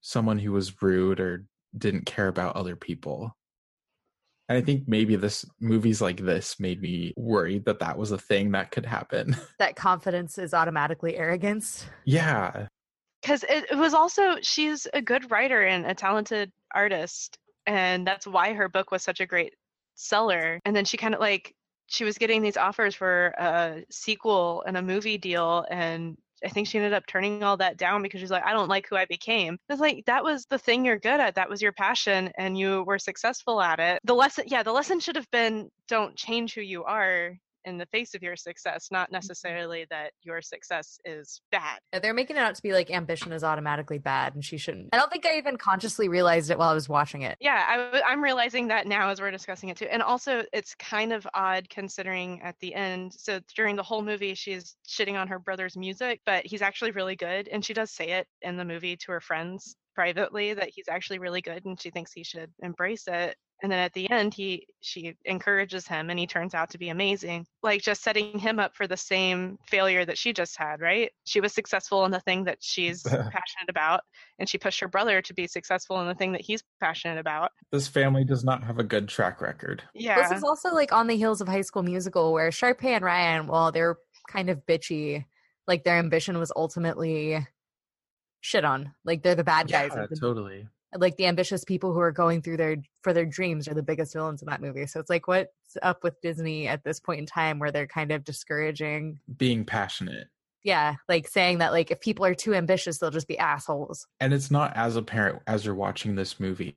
[0.02, 1.46] someone who was rude or
[1.78, 3.37] didn't care about other people.
[4.48, 8.18] And I think maybe this movies like this made me worried that that was a
[8.18, 9.36] thing that could happen.
[9.58, 12.68] that confidence is automatically arrogance yeah.
[13.20, 18.26] because it, it was also she's a good writer and a talented artist and that's
[18.26, 19.54] why her book was such a great
[19.94, 21.54] seller and then she kind of like
[21.88, 26.68] she was getting these offers for a sequel and a movie deal and I think
[26.68, 29.04] she ended up turning all that down because she's like, I don't like who I
[29.06, 29.58] became.
[29.68, 31.34] It's like that was the thing you're good at.
[31.34, 34.00] That was your passion and you were successful at it.
[34.04, 37.86] The lesson yeah, the lesson should have been don't change who you are in the
[37.86, 39.14] face of your success, not mm-hmm.
[39.14, 41.78] necessarily that your success is bad.
[42.02, 44.88] They're making it out to be like ambition is automatically bad and she shouldn't.
[44.92, 47.36] I don't think I even consciously realized it while I was watching it.
[47.40, 49.86] Yeah, I, w- I'm realizing that now as we're discussing it too.
[49.90, 53.12] And also, it's kind of odd considering at the end.
[53.14, 57.16] So during the whole movie, she's shitting on her brother's music, but he's actually really
[57.16, 57.48] good.
[57.48, 61.18] And she does say it in the movie to her friends privately that he's actually
[61.18, 63.34] really good and she thinks he should embrace it.
[63.64, 66.90] And then at the end, he she encourages him and he turns out to be
[66.90, 67.44] amazing.
[67.64, 71.10] Like just setting him up for the same failure that she just had, right?
[71.24, 74.02] She was successful in the thing that she's passionate about
[74.38, 77.50] and she pushed her brother to be successful in the thing that he's passionate about.
[77.72, 79.82] This family does not have a good track record.
[79.94, 80.22] Yeah.
[80.22, 83.48] This is also like on the heels of High School Musical, where Sharpay and Ryan,
[83.48, 83.96] while they're
[84.28, 85.24] kind of bitchy,
[85.66, 87.44] like their ambition was ultimately
[88.40, 88.94] shit on.
[89.04, 89.90] Like they're the bad guys.
[89.94, 90.68] Yeah, the, totally.
[90.96, 94.12] like the ambitious people who are going through their for their dreams are the biggest
[94.12, 94.86] villains in that movie.
[94.86, 95.50] So it's like what's
[95.82, 100.28] up with Disney at this point in time where they're kind of discouraging Being passionate.
[100.62, 104.06] yeah, like saying that like if people are too ambitious, they'll just be assholes.
[104.20, 106.76] And it's not as apparent as you're watching this movie.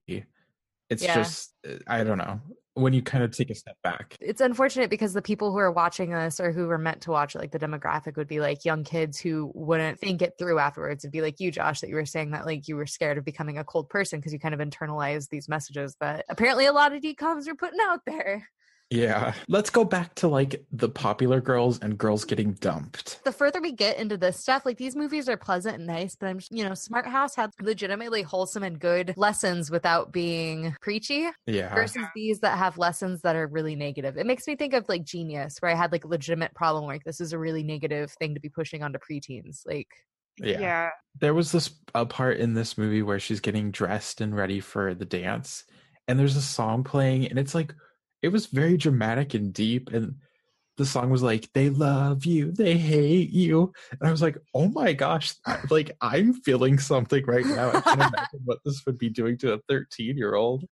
[0.89, 1.15] It's Yeah.
[1.15, 2.41] just, uh, I don't know,
[2.73, 4.15] when you kind of take a step back.
[4.21, 7.35] It's unfortunate because the people who are watching us or who were meant to watch
[7.35, 11.03] like the demographic would be like young kids who wouldn't think it through afterwards.
[11.03, 13.25] It'd be like you, Josh, that you were saying that like you were scared of
[13.25, 16.93] becoming a cold person because you kind of internalized these messages that apparently a lot
[16.93, 18.47] of DComs are putting out there.
[18.91, 19.33] Yeah.
[19.47, 23.23] Let's go back to like the popular girls and girls getting dumped.
[23.23, 26.27] the further we get into this stuff, like these movies are pleasant and nice, but
[26.27, 31.73] I'm, you know, Smart House had legitimately wholesome and good lessons without being preachy Yeah.
[31.73, 34.17] versus these that have lessons that are really negative.
[34.17, 37.05] It makes me think of like Genius, where I had like a legitimate problem, like
[37.05, 39.61] this is a really negative thing to be pushing onto preteens.
[39.65, 39.87] Like,
[40.37, 40.89] Yeah.
[41.17, 44.93] There was this a part in this movie where she's getting dressed and ready for
[44.93, 45.63] the dance,
[46.09, 47.73] and there's a song playing, and it's like
[48.21, 50.15] it was very dramatic and deep, and
[50.77, 54.67] the song was like they love you, they hate you, and I was like, oh
[54.67, 55.33] my gosh,
[55.69, 57.69] like I'm feeling something right now.
[57.69, 60.65] I can't imagine what this would be doing to a 13 year old.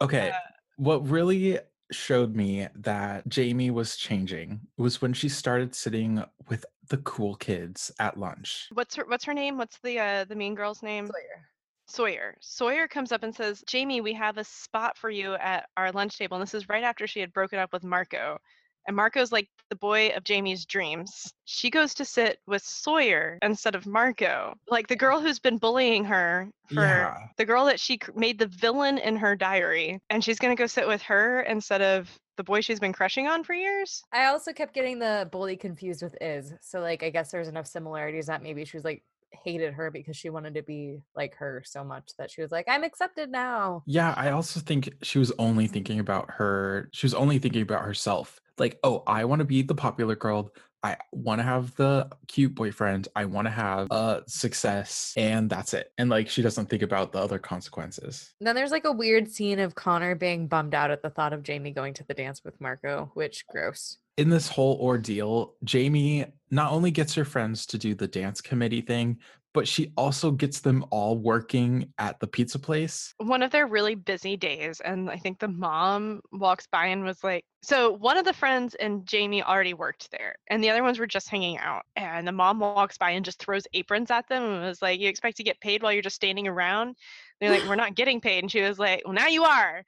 [0.00, 0.38] Okay, Uh,
[0.76, 1.58] what really
[1.92, 7.90] showed me that Jamie was changing was when she started sitting with the cool kids
[7.98, 8.68] at lunch.
[8.72, 9.58] what's her What's her name?
[9.58, 11.06] What's the uh, the mean girl's name?
[11.06, 11.49] Sawyer.
[11.90, 15.92] Sawyer Sawyer comes up and says, "Jamie, we have a spot for you at our
[15.92, 18.38] lunch table." And this is right after she had broken up with Marco.
[18.86, 21.32] and Marco's like the boy of Jamie's dreams.
[21.44, 24.54] She goes to sit with Sawyer instead of Marco.
[24.68, 27.14] Like the girl who's been bullying her for Yeah.
[27.36, 30.66] the girl that she made the villain in her diary, and she's going to go
[30.66, 34.02] sit with her instead of the boy she's been crushing on for years.
[34.12, 36.54] I also kept getting the bully confused with Iz.
[36.62, 40.16] So like I guess there's enough similarities that maybe she was like hated her because
[40.16, 43.82] she wanted to be like her so much that she was like, I'm accepted now.
[43.86, 46.88] Yeah, I also think she was only thinking about her.
[46.92, 48.40] She was only thinking about herself.
[48.58, 50.52] Like, oh, I want to be the popular girl.
[50.82, 53.08] I want to have the cute boyfriend.
[53.14, 55.92] I want to have uh success, and that's it.
[55.98, 58.32] And like, she doesn't think about the other consequences.
[58.40, 61.42] Then there's like a weird scene of Connor being bummed out at the thought of
[61.42, 63.98] Jamie going to the dance with Marco, which gross.
[64.20, 68.82] In this whole ordeal, Jamie not only gets her friends to do the dance committee
[68.82, 69.18] thing,
[69.54, 73.14] but she also gets them all working at the pizza place.
[73.16, 77.24] One of their really busy days, and I think the mom walks by and was
[77.24, 80.98] like, So one of the friends and Jamie already worked there, and the other ones
[80.98, 81.86] were just hanging out.
[81.96, 85.08] And the mom walks by and just throws aprons at them and was like, You
[85.08, 86.94] expect to get paid while you're just standing around?
[87.40, 88.44] They're like, We're not getting paid.
[88.44, 89.82] And she was like, Well, now you are.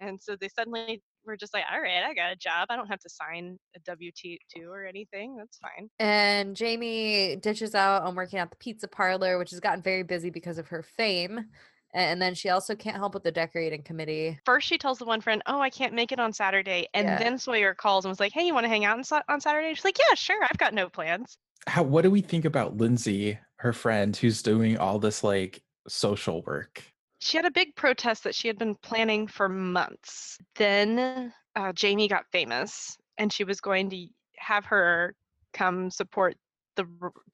[0.00, 2.66] And so they suddenly were just like, All right, I got a job.
[2.70, 4.38] I don't have to sign a W 2
[4.70, 5.36] or anything.
[5.36, 5.88] That's fine.
[5.98, 10.30] And Jamie ditches out on working at the pizza parlor, which has gotten very busy
[10.30, 11.46] because of her fame.
[11.92, 14.38] And then she also can't help with the decorating committee.
[14.44, 17.18] First, she tells the one friend, "Oh, I can't make it on Saturday," and Yeah.
[17.18, 19.74] then Sawyer calls and was like, "Hey, you want to hang out on, on Saturday?"
[19.74, 20.40] She's like, "Yeah, sure.
[20.44, 24.78] I've got no plans." How what do we think about Lindsay, her friend, who's doing
[24.78, 26.82] all this like social work?
[27.20, 30.38] She had a big protest that she had been planning for months.
[30.56, 34.06] Then uh, Jamie got famous, and she was going to
[34.36, 35.14] have her
[35.52, 36.36] come support
[36.76, 36.86] the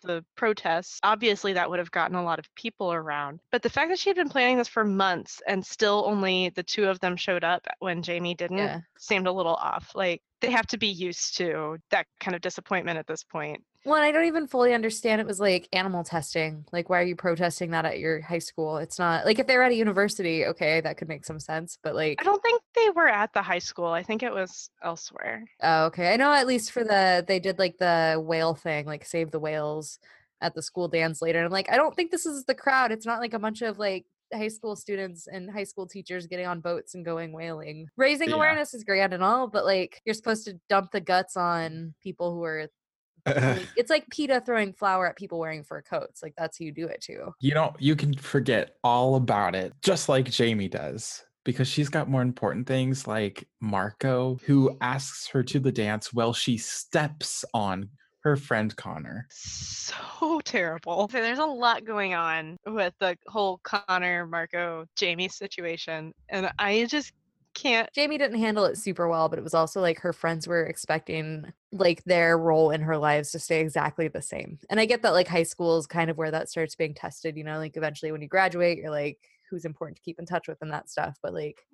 [0.03, 0.99] the protests.
[1.03, 3.41] Obviously, that would have gotten a lot of people around.
[3.53, 6.63] But the fact that she had been planning this for months and still only the
[6.63, 8.81] two of them showed up when Jamie didn't Yeah.
[8.99, 9.93] seemed a little off.
[9.95, 13.63] Like they have to be used to that kind of disappointment at this point.
[13.85, 15.21] Well, I don't even fully understand.
[15.21, 16.65] It was like animal testing.
[16.73, 18.79] Like, why are you protesting that at your high school?
[18.79, 21.79] It's not like if they're at a university, okay, that could make some sense.
[21.81, 23.87] But like, I don't think they were at the high school.
[23.87, 25.45] I think it was elsewhere.
[25.63, 29.05] oh, okay, I know at least for the they did like the whale thing, like
[29.05, 30.01] save the whales
[30.41, 31.39] at the school dance later.
[31.39, 32.91] And I'm like, I don't think this is the crowd.
[32.91, 36.47] It's not like a bunch of like high school students and high school teachers getting
[36.47, 37.87] on boats and going whaling.
[37.97, 38.37] Raising Yeah.
[38.37, 42.35] awareness is grand and all, but like you're supposed to dump the guts on people
[42.35, 42.69] who are.
[43.27, 46.23] it's like PETA throwing flour at people wearing fur coats.
[46.23, 47.33] Like that's who you do it to.
[47.41, 52.09] you know, you can forget all about it, just like Jamie does, because she's got
[52.09, 57.89] more important things like Marco, who asks her to the dance while she steps on
[58.27, 59.31] her friend Connor.
[59.31, 61.09] So terrible.
[61.11, 66.13] So there's a lot going on with the whole Connor, Marco, Jamie situation.
[66.29, 67.13] And I just
[67.55, 67.89] can't.
[67.95, 71.53] Jamie didn't handle it super well, but it was also like her friends were expecting
[71.73, 74.59] like their role in her lives to stay exactly the same.
[74.69, 77.37] And I get that like high school is kind of where that starts being tested,
[77.37, 80.49] you know, like eventually when you graduate, you're like who's important to keep in touch
[80.49, 81.19] with and that stuff.
[81.23, 81.67] But like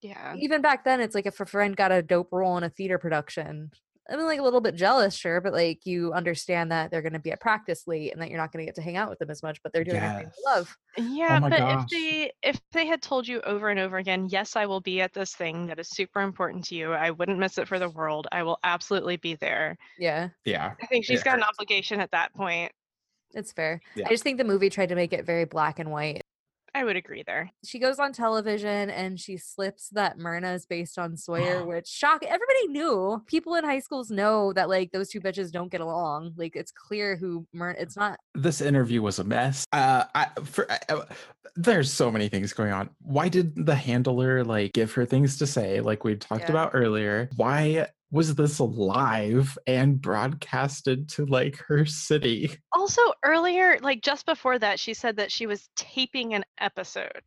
[0.00, 0.34] Yeah.
[0.34, 2.98] even back then it's like if a friend got a dope role in a theater
[2.98, 3.70] production,
[4.10, 7.20] I mean like a little bit jealous, sure, but like you understand that they're gonna
[7.20, 9.30] be at practice late and that you're not gonna get to hang out with them
[9.30, 10.76] as much, but they're doing their thing they love.
[10.98, 11.84] Oh yeah, my but gosh.
[11.84, 15.00] if they if they had told you over and over again, yes, I will be
[15.00, 16.92] at this thing that is super important to you.
[16.92, 18.26] I wouldn't miss it for the world.
[18.32, 19.76] I will absolutely be there.
[19.98, 20.30] Yeah.
[20.44, 20.74] Yeah.
[20.82, 22.72] I think she's It got an obligation at that point.
[23.34, 23.80] It's fair.
[23.94, 24.06] Yeah.
[24.06, 26.21] I just think the movie tried to make it very black and white.
[26.74, 27.50] I would agree there.
[27.64, 32.24] she goes on television and she slips that Myrna is based on Sawyer, which shock
[32.24, 33.22] everybody knew.
[33.26, 36.32] People in high schools know that like those two bitches don't get along.
[36.36, 37.76] Like it's clear who Myrna.
[37.78, 38.18] It's not.
[38.34, 39.66] This interview was a mess.
[39.72, 41.02] Uh, I, for, I, I-
[41.56, 42.88] there's so many things going on.
[43.02, 46.50] Why did the handler like give her things to say, like we talked Yeah.
[46.52, 47.28] about earlier?
[47.36, 52.54] Why was this live and broadcasted to like her city?
[52.72, 57.22] Also, earlier, like just before that, she said that she was taping an episode,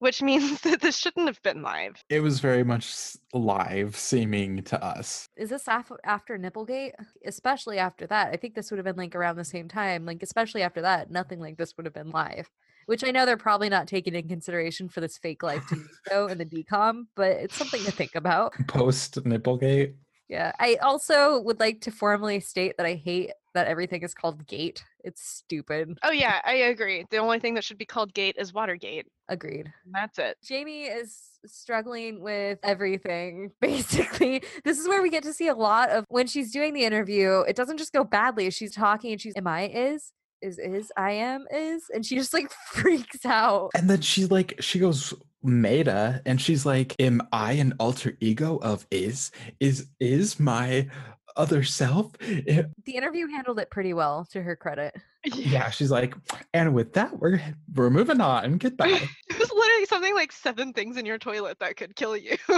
[0.00, 2.02] which means that this shouldn't have been live.
[2.10, 2.92] It was very much
[3.32, 5.28] live seeming to us.
[5.36, 6.92] Is this af- after Nipplegate?
[7.24, 10.04] Especially after that, I think this would have been like around the same time.
[10.04, 12.50] Like especially after that, nothing like this would have been live.
[12.86, 16.26] Which I know they're probably not taking in consideration for this fake live TV show
[16.26, 18.54] in the DCom, but it's something to think about.
[18.68, 19.94] Post Nipplegate.
[20.28, 20.52] Yeah.
[20.58, 24.84] I also would like to formally state that I hate that everything is called gate.
[25.02, 25.96] It's stupid.
[26.02, 27.06] Oh yeah, I agree.
[27.10, 29.06] The only thing that should be called Gate is Watergate.
[29.28, 29.72] Agreed.
[29.84, 30.36] and That's it.
[30.44, 31.16] Jamie is
[31.46, 34.42] struggling with everything, basically.
[34.64, 37.40] This is where we get to see a lot of when she's doing the interview,
[37.48, 38.50] it doesn't just go badly.
[38.50, 40.12] She's talking and she's, Am I is?
[40.42, 41.84] Is is I am is?
[41.94, 43.70] And she just like freaks out.
[43.74, 45.14] And then she like she goes
[45.46, 49.30] Maida and she's like, Am I an alter ego of Iz?
[49.60, 50.88] Is is my
[51.36, 52.12] other self?
[52.22, 54.94] Eh, The interview handled it pretty well, to her credit.
[55.24, 56.14] Yeah, she's like,
[56.54, 57.40] and with that, we're
[57.74, 58.58] we're moving on.
[58.58, 59.00] Goodbye.
[59.28, 62.36] It was literally something like seven things in your toilet that could kill you.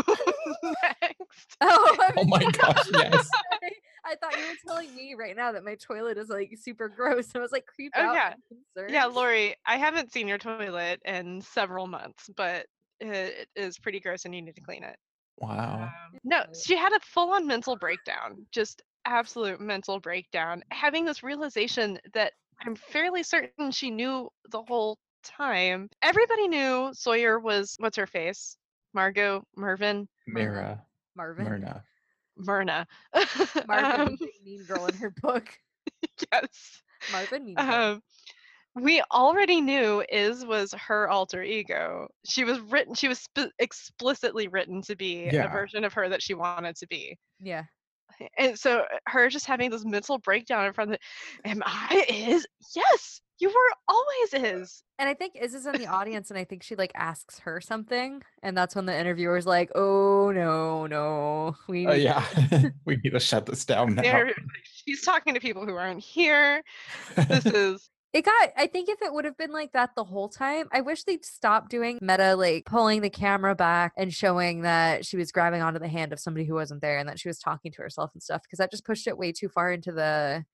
[0.62, 1.16] Next.
[1.60, 3.28] Oh, I oh my gosh, yes.
[4.04, 7.28] I thought you were telling me right now that my toilet is like super gross.
[7.34, 8.14] I was like creeped Oh, out.
[8.14, 8.84] yeah.
[8.88, 12.68] Yeah, Lori, I haven't seen your toilet in several months, but it
[13.00, 14.96] is pretty gross and you need to clean it.
[15.40, 15.84] Wow.
[15.84, 21.22] Um, no, she had a full on mental breakdown, just absolute mental breakdown, having this
[21.22, 22.32] realization that
[22.64, 25.88] I'm fairly certain she knew the whole time.
[26.02, 28.56] Everybody knew Sawyer was what's her face?
[28.94, 30.82] Margot, Mervin, Mira,
[31.16, 31.44] Marvin.
[31.44, 31.84] Myrna.
[32.36, 32.86] Myrna.
[33.66, 35.48] Marvin, Um, mean girl in her book.
[36.32, 36.82] yes.
[37.12, 37.72] Marvin mean girl.
[37.72, 38.02] Um,
[38.80, 42.08] we already knew Iz was her alter ego.
[42.26, 42.94] She was written.
[42.94, 45.44] She was spe- explicitly written to be Yeah.
[45.46, 47.16] a version of her that she wanted to be.
[47.40, 47.64] yeah.
[48.36, 50.98] And so uh, her just having this mental breakdown in front of
[51.44, 52.44] the, am I Iz?
[52.74, 54.82] Yes, you were always Iz.
[54.98, 57.60] And I think Iz is in the audience, and I think she like asks her
[57.60, 62.24] something, and that's when the interviewer's like, "Oh no, no, we Oh need yeah,
[62.86, 64.02] we need to shut this down now.
[64.02, 66.62] They're- She's talking to people who aren't here.
[67.28, 68.50] This is It got.
[68.56, 71.24] I think if it would have been like that the whole time, I wish they'd
[71.24, 75.78] stop doing meta, like pulling the camera back and showing that she was grabbing onto
[75.78, 78.22] the hand of somebody who wasn't there and that she was talking to herself and
[78.22, 78.42] stuff.
[78.42, 80.44] Because that just pushed it way too far into the.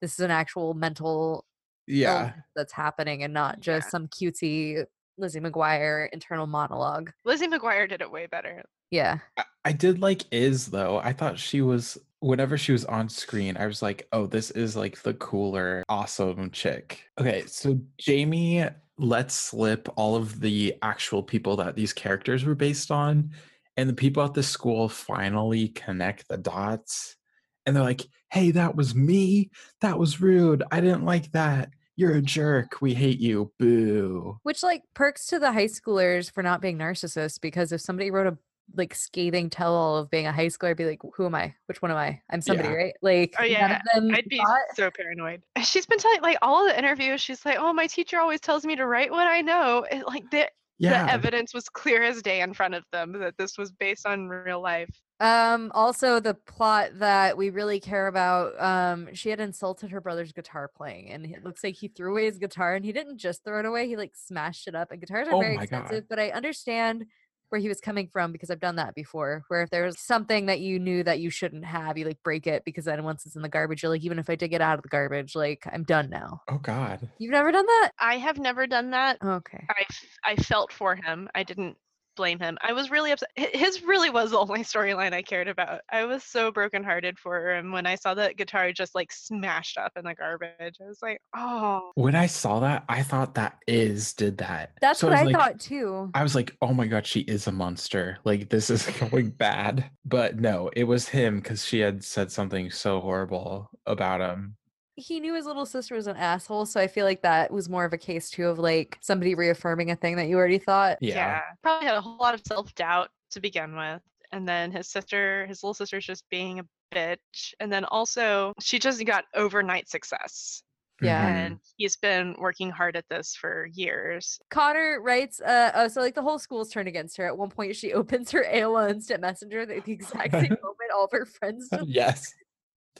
[0.00, 1.44] This is an actual mental
[1.86, 3.90] yeah, that's happening and not just Yeah.
[3.90, 4.84] some cutesy
[5.16, 7.10] Lizzie McGuire internal monologue.
[7.24, 8.62] Lizzie McGuire did it way better.
[8.90, 9.18] Yeah.
[9.36, 10.98] I, I did like Iz though.
[10.98, 14.76] I thought she was whenever she was on screen, I was like, oh, this is
[14.76, 17.02] like the cooler, awesome chick.
[17.20, 18.64] Okay, so Jamie
[18.98, 23.30] lets slip all of the actual people that these characters were based on,
[23.76, 27.16] and the people at the school finally connect the dots.
[27.64, 29.50] And they're like, hey, that was me.
[29.80, 30.62] That was rude.
[30.72, 31.70] I didn't like that.
[31.96, 32.80] You're a jerk.
[32.80, 33.52] We hate you.
[33.58, 34.38] Boo.
[34.42, 38.28] Which like perks to the high schoolers for not being narcissists because if somebody wrote
[38.28, 38.38] a
[38.74, 41.54] like scathing tell all of being a high schooler, I'd be like, who am I?
[41.66, 42.20] Which one am I?
[42.30, 42.74] I'm somebody, Yeah.
[42.74, 42.94] right?
[43.02, 45.42] Like Oh none yeah, of them I'd be thought- so paranoid.
[45.64, 47.20] She's been telling like all of the interviews.
[47.20, 50.30] She's like, "Oh, my teacher always tells me to write what I know." And, like
[50.30, 50.48] the
[50.78, 51.04] Yeah.
[51.06, 54.28] the evidence was clear as day in front of them that this was based on
[54.28, 54.90] real life.
[55.20, 60.30] Um, also the plot that we really care about, um, she had insulted her brother's
[60.32, 63.42] guitar playing, and it looks like he threw away his guitar and he didn't just
[63.42, 64.92] throw it away, he like smashed it up.
[64.92, 65.80] And guitars are Oh very my God.
[65.80, 67.06] expensive, but I understand
[67.50, 69.44] where he was coming from because I've done that before.
[69.48, 72.46] Where if there was something that you knew that you shouldn't have, you like break
[72.46, 74.60] it because then once it's in the garbage, you're like, even if I dig it
[74.60, 76.42] out of the garbage, like I'm done now.
[76.48, 77.08] oh God.
[77.18, 77.90] You've never done that?
[77.98, 79.18] I have never done that.
[79.22, 79.66] Okay.
[79.70, 81.28] I, I felt for him.
[81.34, 81.76] I didn't
[82.18, 82.58] blame him.
[82.60, 83.30] I was really upset.
[83.36, 85.80] His really was the only storyline I cared about.
[85.90, 89.92] I was so brokenhearted for him when I saw that guitar just like smashed up
[89.96, 90.76] in the garbage.
[90.82, 94.72] I was like, oh, When I saw that, I thought that is did that.
[94.82, 96.10] That's So what was I like- thought too.
[96.12, 98.18] I was like, oh my god, she is a monster.
[98.24, 99.88] Like this is going bad.
[100.04, 104.56] But no, it was him because she had said something so horrible about him.
[104.98, 107.84] He knew his little sister was an asshole, so I feel like that was more
[107.84, 110.98] of a case too of like somebody reaffirming a thing that you already thought.
[111.00, 111.40] Yeah.
[111.62, 114.02] Probably had a whole lot of self doubt to begin with.
[114.32, 117.54] And then his sister, his little sister's just being a bitch.
[117.60, 120.62] And then also, she just got overnight success.
[121.00, 121.26] Yeah.
[121.26, 124.38] And he's been working hard at this for years.
[124.50, 127.26] Connor writes, uh, oh, so like the whole school's turned against her.
[127.26, 131.04] At one point, she opens her AOL Instant Messenger at the exact same moment all
[131.04, 131.68] of her friends.
[131.86, 132.34] Yes.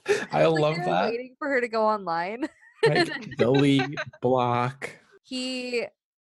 [0.32, 1.10] I like, love they're that.
[1.10, 2.48] Waiting for her to go online.
[2.86, 4.88] Like delete, block.
[5.24, 5.84] he,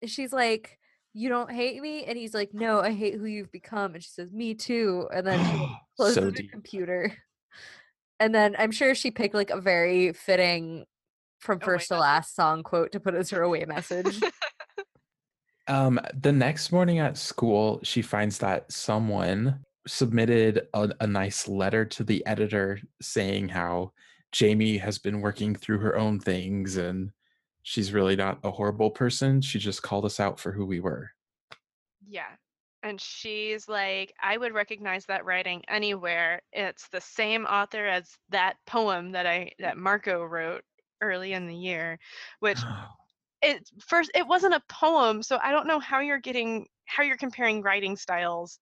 [0.06, 0.78] she's like,
[1.12, 4.10] "You don't hate me," and he's like, "No, I hate who you've become." And she
[4.10, 6.52] says, "Me too." And then she like, closes so the deep.
[6.52, 7.12] computer.
[8.20, 10.86] And then I'm sure she picked like a very fitting
[11.40, 12.00] from Away first to message.
[12.00, 14.20] last song quote to put as her away message.
[15.68, 21.84] Um, the next morning at school, she finds that someone submitted a, a nice letter
[21.84, 23.92] to the editor saying how
[24.32, 27.10] Jamie has been working through her own things and
[27.62, 29.40] she's really not a horrible person.
[29.40, 31.10] She just called us out for who we were.
[32.06, 32.30] Yeah.
[32.82, 36.42] And she's like, I would recognize that writing anywhere.
[36.52, 40.62] It's the same author as that poem that I that Marco wrote
[41.00, 41.98] early in the year,
[42.38, 42.60] which
[43.42, 47.16] it first it wasn't a poem, so I don't know how you're getting how you're
[47.16, 48.60] comparing writing styles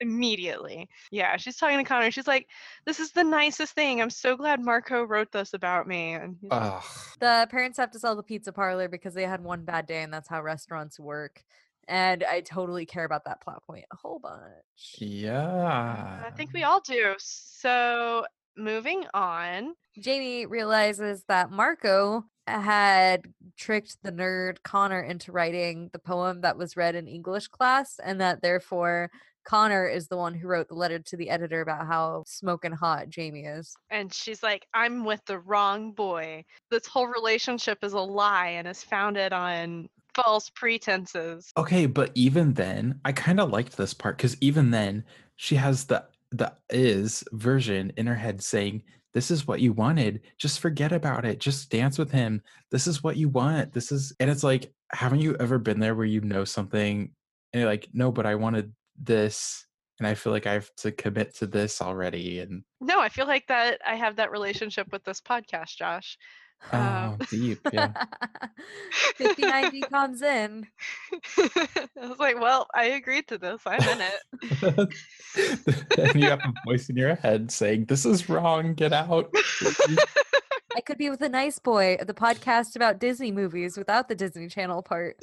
[0.00, 0.88] immediately.
[1.10, 2.10] Yeah, she's talking to Connor.
[2.10, 2.48] She's like,
[2.84, 4.00] "This is the nicest thing.
[4.00, 6.84] I'm so glad Marco wrote this about me." And like, Ugh.
[7.20, 10.12] the parents have to sell the pizza parlor because they had one bad day, and
[10.12, 11.44] that's how restaurants work.
[11.88, 14.96] And I totally care about that plot point a whole bunch.
[14.98, 16.22] Yeah.
[16.24, 17.14] I think we all do.
[17.18, 18.26] So
[18.56, 19.74] moving on.
[19.98, 26.76] Jamie realizes that Marco had tricked the nerd Connor into writing the poem that was
[26.76, 29.10] read in English class, and that therefore
[29.44, 33.08] Connor Iz the one who wrote the letter to the editor about how smoking hot
[33.08, 33.74] Jamie is.
[33.90, 36.44] And she's like, I'm with the wrong boy.
[36.70, 41.52] This whole relationship is a lie and is founded on false pretenses.
[41.56, 45.04] Okay, but even then, I kind of liked this part because even then,
[45.36, 48.82] she has the the is version in her head saying,
[49.14, 50.20] "This is what you wanted.
[50.38, 51.40] Just forget about it.
[51.40, 52.42] Just dance with him.
[52.70, 53.72] This is what you want.
[53.72, 57.10] This is." And it's like, haven't you ever been there where you know something
[57.52, 59.66] and you're like, "No, but I wanted this."
[59.98, 62.40] And I feel like I have to commit to this already.
[62.40, 66.16] And No, I feel like that I have that relationship with this podcast, Josh.
[66.72, 67.92] oh, Um, deep, yeah.
[69.18, 70.66] 59D comes in.
[71.38, 73.60] I was like, well, I agreed to this.
[73.66, 74.88] I'm in it.
[75.98, 78.72] and you have a voice in your head saying, "This is wrong.
[78.74, 79.30] Get out."
[80.76, 84.48] I could be with a nice boy, the podcast about Disney movies without the Disney
[84.48, 85.16] Channel part.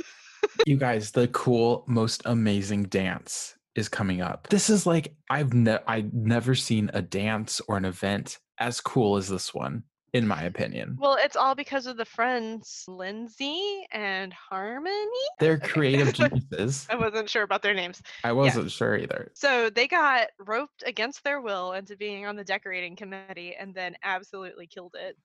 [0.67, 4.47] you guys, the cool, most amazing dance is coming up.
[4.49, 9.17] This is like I've ne- I've never seen a dance or an event as cool
[9.17, 10.97] as this one, in my opinion.
[10.99, 15.05] Well, it's all because of the friends Lindsay and Harmony.
[15.39, 16.88] They're creative geniuses.
[16.89, 18.01] I wasn't sure about their names.
[18.23, 19.32] I wasn't sure either.
[19.36, 23.95] So they got roped against their will into being on the decorating committee and then
[24.03, 25.15] absolutely killed it.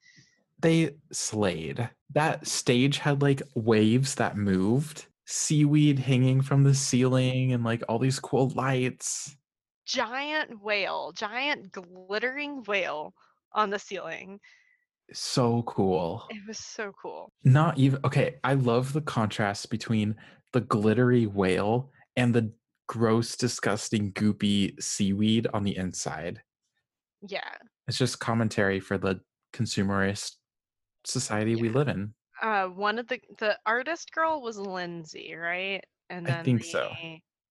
[0.61, 1.89] They slayed.
[2.15, 6.77] That stage had like waves that moved, seaweed hanging from the mm-hmm.
[6.77, 9.37] ceiling, and like all these cool lights.
[9.85, 13.15] Giant whale, giant glittering whale
[13.53, 14.41] on the ceiling.
[15.13, 16.27] So cool.
[16.31, 17.33] It was so cool.
[17.45, 20.15] not even okay i love the contrast between
[20.53, 22.51] the glittery whale and the
[22.87, 26.41] gross disgusting goopy seaweed on the inside
[27.27, 27.57] Yeah.
[27.89, 29.21] it's just commentary for the
[29.53, 30.37] consumerist
[31.05, 35.83] society we live in Uh, one of the the artist girl was Lindsay, right?
[36.11, 36.93] And I think so.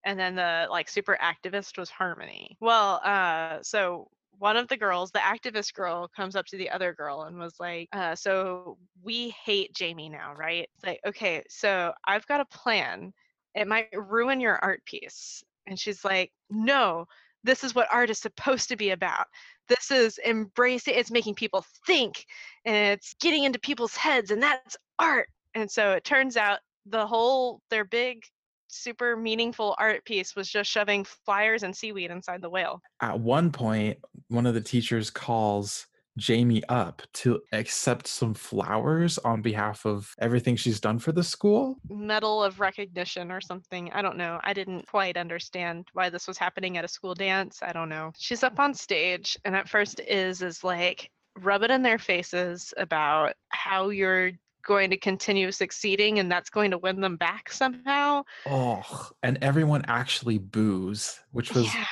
[0.05, 2.57] And then the like super activist was Harmony.
[2.59, 6.93] Well, uh, so one of the girls, the activist girl, comes up to the other
[6.93, 11.93] girl and was like, uh, "So we hate Jamie now, right?" It's like, okay, so
[12.07, 13.13] I've got a plan.
[13.55, 15.43] It might ruin your art piece.
[15.67, 17.05] And she's like, "No,
[17.43, 19.27] this is what art is supposed to be about.
[19.67, 20.95] This is embracing.
[20.95, 22.25] It's making people think,
[22.65, 27.05] and it's getting into people's heads, and that's art." And so it turns out the
[27.05, 28.23] whole their big
[28.67, 32.81] super meaningful art piece was just shoving flyers and seaweed inside the whale.
[33.01, 33.97] at one point
[34.29, 35.87] one of the teachers calls
[36.17, 41.77] jamie up to accept some flowers on behalf of everything she's done for the school
[41.89, 43.91] Medal of recognition or something.
[43.91, 44.39] I don't know.
[44.43, 47.59] I didn't quite understand why this was happening at a school dance.
[47.61, 48.11] I don't know.
[48.17, 52.73] She's up on stage and at first is is like rub it in their faces
[52.77, 54.31] about how you're
[54.65, 58.21] going to continue succeeding and that's going to win them back somehow.
[58.47, 61.85] oh and everyone actually boos which was Yeah.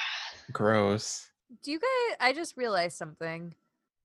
[0.52, 1.30] gross
[1.64, 2.18] Do you guys?
[2.20, 3.56] I just realized something.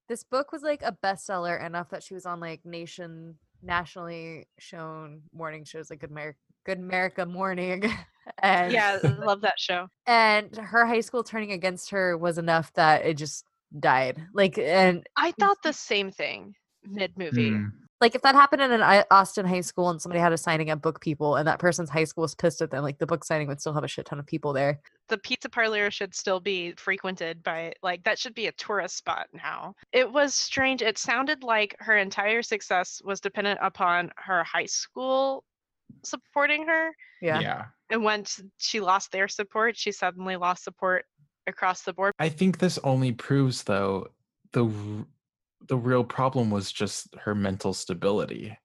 [0.09, 5.23] This book was like a bestseller enough that she was on like nation nationally shown
[5.33, 7.85] morning shows like Good America, Good America Morning,
[8.39, 9.89] and Yeah, love that show.
[10.07, 13.45] and her high school turning against her was enough that it just
[13.79, 14.21] died.
[14.33, 16.55] Like and I thought the same thing
[16.87, 17.51] mid movie.
[17.51, 17.73] Mm.
[18.01, 20.83] like if that happened in an Austin high school and somebody had a signing at
[20.83, 23.49] Book People and that person's high school was pissed at them, like the book signing
[23.49, 24.81] would still have a shit ton of people there.
[25.09, 29.27] the pizza parlor should still be frequented by like that should be a tourist spot
[29.33, 29.75] now.
[29.93, 30.83] It was strange.
[30.83, 35.45] It sounded like her entire success was dependent upon her high school
[36.03, 36.91] supporting her.
[37.23, 37.41] Yeah.
[37.41, 41.05] yeah And once she lost their support, she suddenly lost support
[41.47, 42.13] across the board.
[42.19, 44.09] I think this only proves, though,
[44.53, 44.71] the
[45.69, 48.57] the real problem was just her mental stability.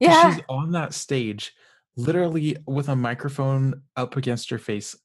[0.00, 0.34] Yeah.
[0.34, 1.54] she's on that stage,
[1.96, 4.96] literally with a microphone up against her face,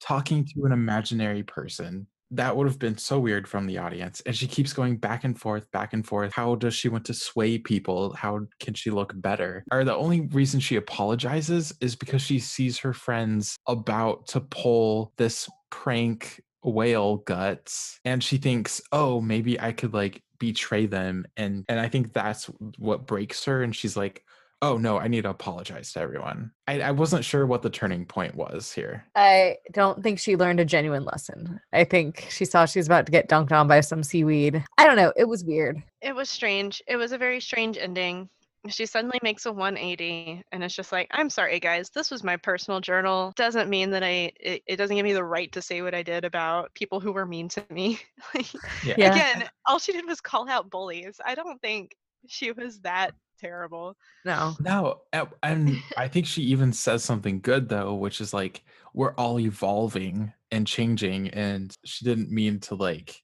[0.00, 2.06] talking to an imaginary person.
[2.30, 4.20] That would have been so weird from the audience.
[4.26, 6.32] And she keeps going back and forth, back and forth.
[6.32, 8.12] How does she want to sway people?
[8.14, 9.64] How can she look better?
[9.70, 15.12] Or the only reason she apologizes is because she sees her friends about to pull
[15.16, 21.64] this prank whale guts and she thinks oh maybe i could like betray them and
[21.68, 22.46] and i think that's
[22.78, 24.24] what breaks her and she's like
[24.62, 28.06] oh no i need to apologize to everyone i, I wasn't sure what the turning
[28.06, 31.60] point was here I don't think she learned a genuine lesson.
[31.72, 34.64] I think she saw she was about to get dunked on by some seaweed.
[34.78, 35.12] I don't know.
[35.16, 35.82] It was weird.
[36.00, 36.82] It was strange.
[36.86, 38.28] It was a very strange ending.
[38.68, 42.36] She suddenly makes a 180 and it's just like i'm sorry guys this was my
[42.36, 45.82] personal journal doesn't mean that i it, it doesn't give me the right to say
[45.82, 47.98] what i did about people who were mean to me
[48.34, 48.52] Like,
[48.82, 48.94] Yeah.
[48.98, 49.10] Yeah.
[49.12, 51.96] again all she did was call out bullies i don't think
[52.26, 54.56] she was that terrible No.
[54.60, 55.00] No,
[55.42, 58.62] and I think she even says something good though, which is like
[58.94, 63.20] we're all evolving and changing, and she didn't mean to like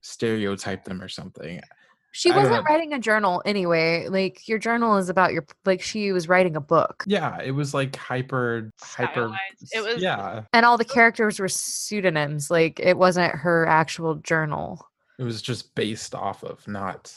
[0.00, 1.60] stereotype them or something.
[2.12, 2.62] She wasn't know.
[2.62, 4.06] writing a journal anyway.
[4.08, 7.04] Like your journal is about your like she was writing a book.
[7.06, 9.34] Yeah, it was like hyper, hyper.
[9.72, 12.50] It was- yeah, And all the characters were pseudonyms.
[12.50, 14.86] Like it wasn't her actual journal.
[15.18, 17.12] it was just based off of not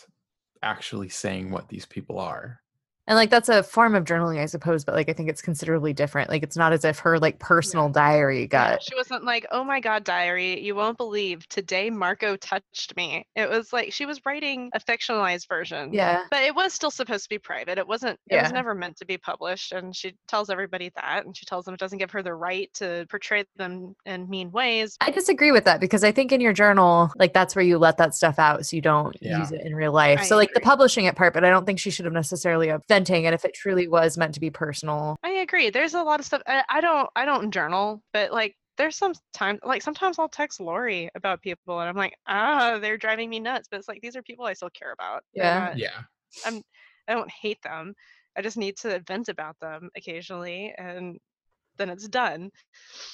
[0.64, 2.62] actually saying what these people are.
[3.08, 5.94] And like that's a form of journaling, I suppose, but like I think it's considerably
[5.94, 6.30] different.
[6.30, 9.64] Like it's not as if her like personal diary Yeah, got she wasn't like oh
[9.64, 14.26] my god diary you won't believe today marco touched me it was like she was
[14.26, 16.24] writing a fictionalized version Yeah.
[16.32, 19.06] but it was still supposed to be private it wasn't it was never meant to
[19.06, 22.24] be published and she tells everybody that and she tells them it doesn't give her
[22.24, 26.32] the right to portray them in mean ways I disagree with that because I think
[26.32, 29.40] in your journal, like that's where you let that stuff out so you don't Yeah.
[29.40, 30.20] use it in real life.
[30.22, 32.68] I so like the publishing it part, but I don't think she should have necessarily
[32.70, 35.18] have venting it if it truly was meant to be personal.
[35.24, 38.56] i agree there's a lot of stuff i, I don't i don't journal but like
[38.78, 42.98] there's some time like sometimes i'll text lori about people and i'm like ah they're
[42.98, 45.60] driving me nuts but it's like these are people i still care about They're Yeah.
[45.66, 46.00] not- Yeah,
[47.08, 47.94] I don't hate them.
[48.38, 51.18] I just need to vent about them occasionally and
[51.78, 52.50] then it's done.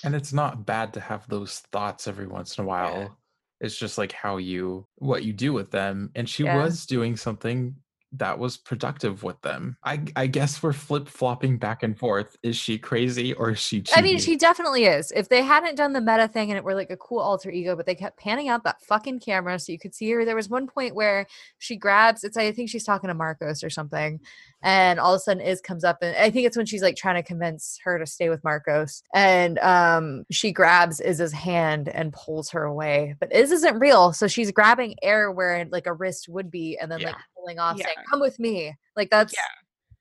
[0.04, 3.18] and it's not bad to have those thoughts every once in a while.
[3.60, 6.58] It's just like how you what you do with them, and she Yeah.
[6.58, 7.76] was doing something
[8.14, 9.78] that was productive with them.
[9.84, 12.36] I I guess we're flip flopping back and forth.
[12.43, 13.84] Is she crazy or is she?
[13.95, 15.12] I mean, she definitely is.
[15.16, 17.76] If they hadn't done the meta thing and it were like a cool alter ego,
[17.76, 20.26] but they kept panning out that fucking camera so you could see her.
[20.26, 21.26] There was one point where
[21.59, 24.20] she grabs it's I think she's talking to Marcos or something,
[24.62, 26.97] and all of a sudden Iz comes up and I think it's when she's like
[26.97, 29.03] trying to convince her to stay with Marcos.
[29.14, 33.16] And um she grabs Iz's hand and pulls her away.
[33.22, 36.91] But Iz isn't real, so she's grabbing air where like a wrist would be and
[36.91, 37.22] then like Yeah.
[37.42, 37.86] Pulling off Yeah.
[37.86, 38.76] saying, Come with me.
[38.96, 39.42] Like that's Yeah.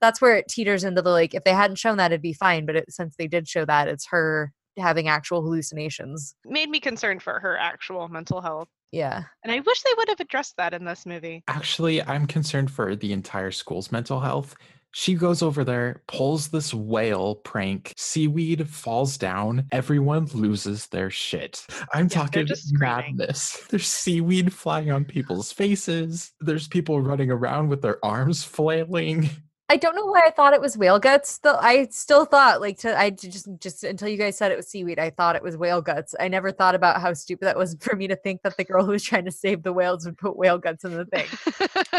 [0.00, 2.66] that's where it teeters into the like if they hadn't shown that it'd be fine
[2.66, 7.22] but it, since they did show that it's her having actual hallucinations Made me concerned
[7.22, 8.68] for her actual mental health.
[8.92, 11.42] yeah And I wish they would have addressed that in this movie.
[11.48, 14.54] Actually, I'm concerned for the entire school's mental health.
[14.92, 21.64] She goes over there, pulls this whale prank, seaweed falls down, everyone loses their shit.
[21.92, 23.16] I'm Yeah, talking just screaming.
[23.16, 23.64] madness.
[23.70, 26.32] There's seaweed flying on people's faces.
[26.40, 29.30] There's people running around with their arms flailing.
[29.70, 32.76] i don't know why i thought it was whale guts though i still thought like
[32.76, 35.42] to i j- just just until you guys said it was seaweed i thought it
[35.44, 38.42] was whale guts i never thought about how stupid that was for me to think
[38.42, 40.96] that the girl who was trying to save the whales would put whale guts in
[40.96, 41.26] the thing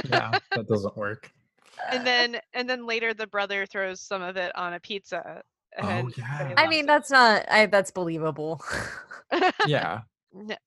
[0.10, 1.32] Yeah, that doesn't work.
[1.90, 5.42] And then and then later the brother throws some of it on a pizza.
[5.78, 6.54] Oh, yeah.
[6.58, 6.88] i loves mean it.
[6.88, 8.62] that's not i that's believable
[9.64, 10.02] Yeah.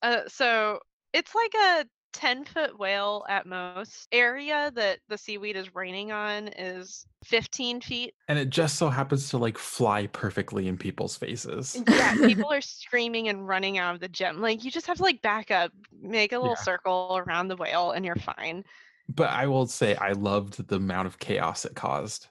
[0.02, 0.80] Uh, so
[1.12, 4.08] it's like a 10 foot whale at most.
[4.12, 8.14] Area that the seaweed is raining on is 15 feet.
[8.28, 11.82] And it just so happens to like fly perfectly in people's faces.
[11.88, 14.40] Yeah, people are screaming and running out of the gym.
[14.40, 16.62] Like you just have to like back up, make a little Yeah.
[16.62, 18.64] circle around the whale, and you're fine.
[19.08, 22.26] But I will say I loved the amount of chaos it caused.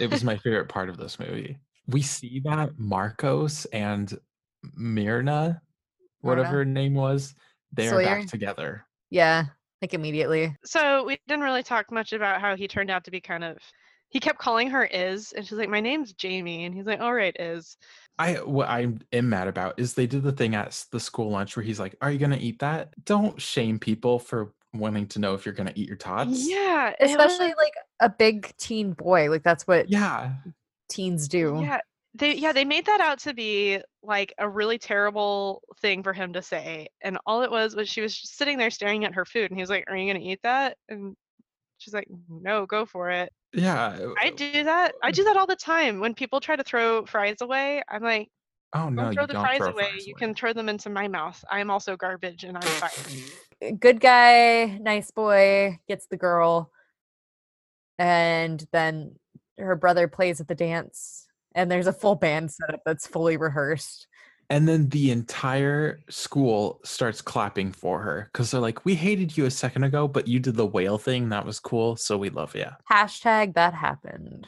[0.00, 1.58] It was my favorite part of this movie.
[1.86, 4.12] We see that Marcos and
[4.74, 5.60] Myrna,
[6.22, 7.34] whatever her name was,
[7.72, 8.04] they are Sawyer?
[8.04, 8.86] back together.
[9.10, 9.44] yeah
[9.82, 13.20] like immediately so we didn't really talk much about how he turned out to be
[13.20, 13.58] kind of.
[14.08, 17.12] He kept calling her Iz, and she's like, "My name's Jamie," and he's like, "All
[17.12, 17.76] right, Iz."
[18.18, 21.56] I what I am mad about is they did the thing at the school lunch
[21.56, 25.34] where he's like, "Are you gonna eat that?" Don't shame people for wanting to know
[25.34, 26.50] if you're gonna eat your tots.
[26.50, 30.36] Yeah, and was especially like a big teen boy like that's what Yeah.
[30.88, 31.78] teens do Yeah,
[32.14, 36.32] they yeah they made that out to be like a really terrible thing for him
[36.34, 39.24] to say, and all it was was she was just sitting there staring at her
[39.24, 41.16] food, and he was like, "Are you gonna eat that?" And
[41.78, 44.14] she's like, "No, go for it." Yeah.
[44.20, 44.96] I uh, do that.
[45.02, 47.82] I uh, do that all the time when people try to throw fries away.
[47.88, 48.30] I'm like,
[48.74, 49.90] Oh no, "Don't you throw the don't fries throw away.
[49.90, 50.18] fries You away.
[50.18, 51.42] can throw them into my mouth.
[51.50, 53.22] I am also garbage, and I'm fine."
[53.62, 56.72] Eh, good guy, nice boy, gets the girl,
[57.98, 59.14] and then
[59.58, 64.08] her brother plays at the dance, and there's a full band setup that's fully rehearsed.
[64.50, 69.46] And then the entire school starts clapping for her because they're like, "We hated you
[69.46, 71.30] a second ago, but you did the whale thing.
[71.30, 71.96] That was cool.
[71.96, 74.46] So we love you." Hashtag that happened.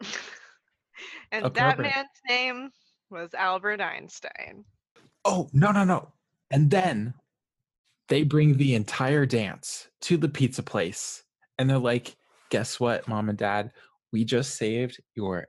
[1.32, 2.70] and that man's name
[3.10, 4.64] was Albert Einstein.
[5.24, 6.12] Oh no no no!
[6.50, 7.14] And then
[8.08, 11.22] they bring the entire dance to the pizza place,
[11.58, 12.16] and they're like,
[12.50, 13.72] guess what, mom and dad?
[14.12, 15.46] We just saved your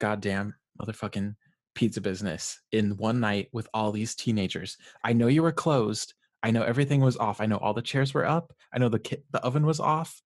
[0.00, 1.36] goddamn motherfucking
[1.74, 4.76] pizza business in one night with all these teenagers.
[5.04, 6.14] I know you were closed.
[6.42, 7.40] I know everything was off.
[7.40, 8.52] I know all the chairs were up.
[8.74, 10.20] I know the ki- the oven was off.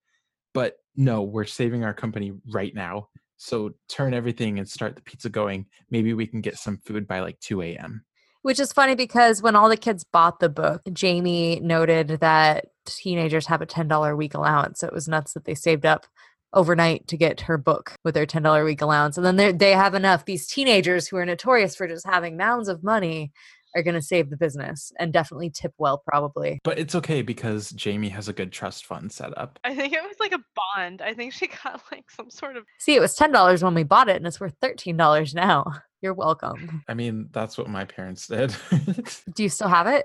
[0.55, 3.09] But no, we're saving our company right now.
[3.37, 5.67] So turn everything and start the pizza going.
[5.91, 8.05] Maybe we can get some food by like 2 a.m.
[8.43, 13.47] Which is funny because when all the kids bought the book, Jamie noted that teenagers
[13.47, 14.81] have a $10 a week allowance.
[14.81, 16.07] So it was nuts that they saved up
[16.53, 19.17] overnight to get her book with their $10 a week allowance.
[19.17, 20.25] And then they they have enough.
[20.25, 23.33] These teenagers who are notorious for just having mounds of money
[23.77, 26.59] are going to save the business and definitely tip well, probably.
[26.65, 29.59] But it's okay because Jamie has a good trust fund set up.
[29.65, 30.41] I think it was like a
[30.75, 31.03] bond.
[31.03, 32.65] I think she got like some sort of.
[32.79, 35.65] See, it was $10 when we bought it and it's worth $13 now.
[36.03, 36.83] You're welcome.
[36.89, 38.55] I mean, that's what my parents did.
[39.35, 40.05] Do you still have it?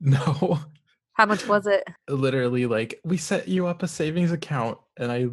[0.00, 0.58] no,
[1.14, 1.84] How much was it?
[2.08, 5.26] literally, like we set you up a savings account, and I,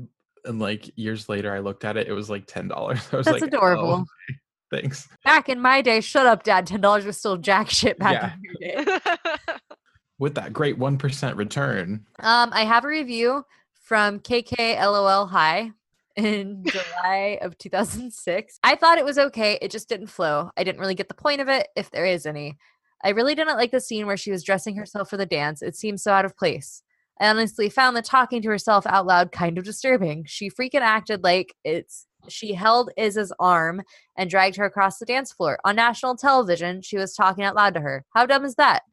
[0.46, 2.08] and like years later, I looked at it.
[2.08, 3.02] It was like ten dollars.
[3.12, 3.58] I was That's like, oh.
[3.58, 3.90] adorable.
[3.90, 4.40] "Oh, okay,
[4.72, 5.08] thanks.
[5.24, 6.68] Back in my day, shut up, dad.
[6.68, 8.34] $10 was still jack shit back Yeah.
[8.34, 8.42] in
[8.76, 9.00] your day.
[10.20, 12.06] With that great one percent return.
[12.20, 13.44] Um, I have a review
[13.84, 15.72] from KKLOL High
[16.16, 18.60] in July of 2006.
[18.64, 19.60] I thought it was okay.
[19.62, 20.50] It just didn't flow.
[20.58, 22.58] I didn't really get the point of it, if there is any.
[23.04, 25.62] I really didn't like the scene where she was dressing herself for the dance.
[25.62, 26.82] It seemed so out of place.
[27.22, 30.26] I honestly found the talking to herself out loud kind of disturbing.
[30.26, 33.82] She freaking acted like it's she held Iz's arm
[34.16, 35.60] and dragged her across the dance floor.
[35.64, 38.06] On national television, she was talking out loud to her.
[38.14, 38.84] How dumb is that?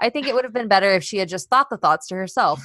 [0.00, 2.14] I think it would have been better if she had just thought the thoughts to
[2.14, 2.62] herself.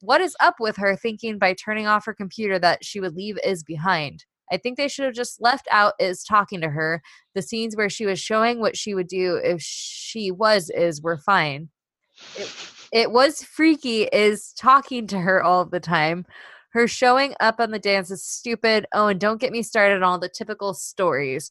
[0.00, 3.38] What is up with her thinking by turning off her computer that she would leave
[3.44, 4.24] Iz behind?
[4.50, 7.02] I think they should have just left out Iz talking to her.
[7.34, 11.18] The scenes where she was showing what she would do if she was Iz were
[11.18, 11.68] fine.
[12.36, 16.26] It, it was freaky Iz talking to her all the time.
[16.70, 18.86] Her showing up on the dance is stupid.
[18.92, 21.50] Oh, and don't get me started on all the typical stories.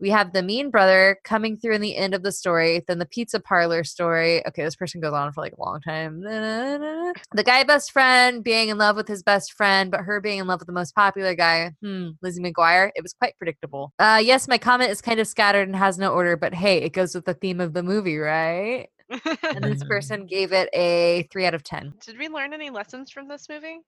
[0.00, 3.06] We have the mean brother coming through in the end of the story, then the
[3.06, 4.44] pizza parlor story.
[4.46, 6.20] Okay, this person goes on for like a long time.
[6.20, 10.46] The guy best friend being in love with his best friend, but her being in
[10.46, 11.72] love with the most popular guy.
[11.80, 12.90] Hmm, Lizzie McGuire.
[12.96, 13.92] It was quite predictable.
[13.98, 16.92] Uh, yes, my comment is kind of scattered and has no order, but hey, it
[16.92, 18.88] goes with the theme of the movie, right?
[19.42, 21.94] And this person gave it a three out of 10.
[22.04, 23.78] Did we learn any lessons from this movie?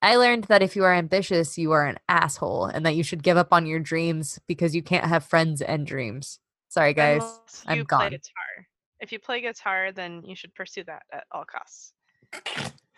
[0.00, 3.22] I learned that if you are ambitious, you are an asshole and that you should
[3.22, 6.38] give up on your dreams because you can't have friends and dreams.
[6.68, 7.22] Sorry, guys.
[7.22, 8.10] Unless I'm you play gone.
[8.10, 8.66] guitar.
[9.00, 11.92] If you play guitar, then you should pursue that at all costs.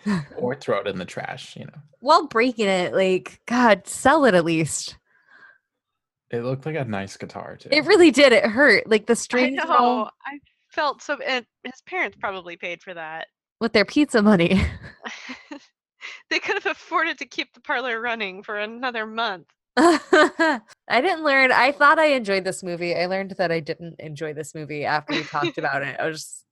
[0.36, 1.78] or throw it in the trash, you know.
[2.00, 4.96] While breaking it, like, God, sell it at least.
[6.30, 7.70] It looked like a nice guitar too.
[7.72, 8.32] It really did.
[8.32, 8.88] It hurt.
[8.88, 9.76] Like the strings were know.
[9.76, 10.38] all I
[10.68, 11.18] felt so.
[11.26, 13.26] And his parents probably paid for that.
[13.60, 14.60] with their pizza money.
[16.30, 19.46] they could have afforded to keep the parlor running for another month.
[19.76, 21.52] I didn't learn.
[21.52, 22.94] I thought I enjoyed this movie.
[22.94, 25.96] I learned that I didn't enjoy this movie after we talked about it.
[25.98, 26.44] I was just.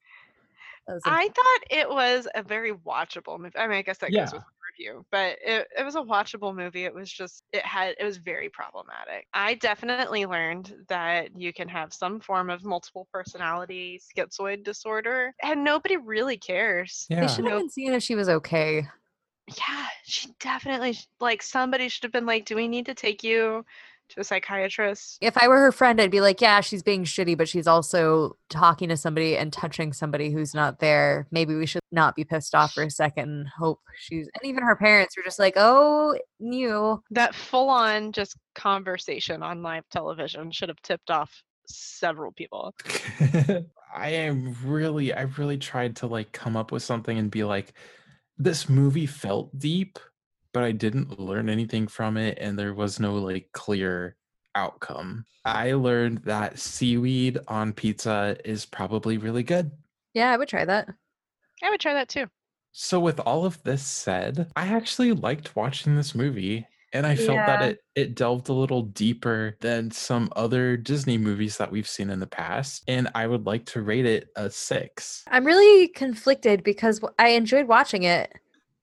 [0.88, 3.58] I was I thought it was a very watchable movie.
[3.58, 4.22] I mean, I guess that Yeah.
[4.24, 6.84] goes with the review, but it, it was a watchable movie.
[6.84, 9.26] It was just, it had, it was very problematic.
[9.34, 15.62] I definitely learned that you can have some form of multiple personality schizoid disorder, and
[15.62, 17.04] nobody really cares.
[17.10, 17.20] yeah.
[17.20, 17.62] they should have Nope.
[17.64, 18.86] been seeing if she was okay.
[19.56, 23.64] Yeah, she definitely, like, somebody should have been like, do we need to take you
[24.10, 25.18] to a psychiatrist?
[25.20, 28.36] If I were her friend, I'd be like, yeah, she's being shitty, but she's also
[28.48, 31.26] talking to somebody and touching somebody who's not there.
[31.30, 34.28] Maybe we should not be pissed off for a second and hope she's.
[34.34, 37.02] And even her parents were just like, oh, you.
[37.10, 42.74] That full on just conversation on live television should have tipped off several people.
[43.94, 47.74] I am really, I really tried to like come up with something and be like,
[48.38, 49.98] this movie felt deep,
[50.52, 54.16] but I didn't learn anything from it, and there was no like clear
[54.54, 55.24] outcome.
[55.44, 59.70] I learned that seaweed on pizza is probably really good.
[60.14, 60.88] Yeah, I would try that.
[61.62, 62.26] I would try that too.
[62.72, 67.36] So with all of this said, I actually liked watching this movie and I felt
[67.36, 72.10] that it it delved a little deeper than some other Disney movies that we've seen
[72.10, 75.24] in the past and I would like to rate it a 6.
[75.28, 78.32] I'm really conflicted because I enjoyed watching it.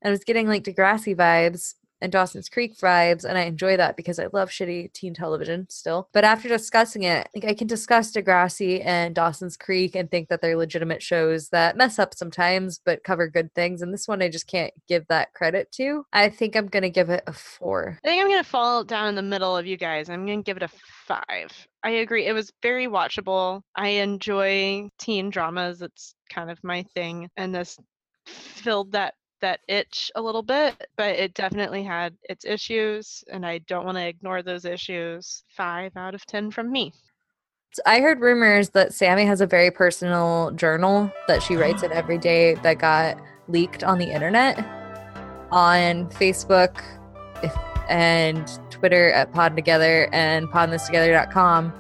[0.04, 4.20] I was getting like Degrassi vibes and Dawson's Creek vibes, and I enjoy that because
[4.20, 6.10] I love shitty teen television still.
[6.14, 10.42] But after discussing it, like I can discuss Degrassi and Dawson's Creek and think that
[10.42, 13.82] they're legitimate shows that mess up sometimes but cover good things.
[13.82, 16.06] And this one I just can't give that credit to.
[16.14, 18.00] I think I'm gonna give it a four.
[18.04, 20.10] I think I'm gonna fall down in the middle of you guys.
[20.10, 20.70] I'm gonna give it a
[21.08, 21.52] five.
[21.84, 22.26] I agree.
[22.26, 23.62] It was very watchable.
[23.76, 25.82] I enjoy teen dramas.
[25.82, 27.30] It's kind of my thing.
[27.38, 27.78] And this
[28.26, 33.60] filled that that itch a little bit, but it definitely had its issues, and I
[33.60, 35.44] don't want to ignore those issues.
[35.56, 36.94] Five out of 10 from me.
[37.86, 42.18] I heard rumors that Sammy has a very personal journal that she writes in every
[42.20, 43.18] day that got
[43.48, 44.58] leaked on the internet
[45.52, 46.82] on Facebook
[47.90, 51.74] and Twitter at Pod Together and podthistogether.com.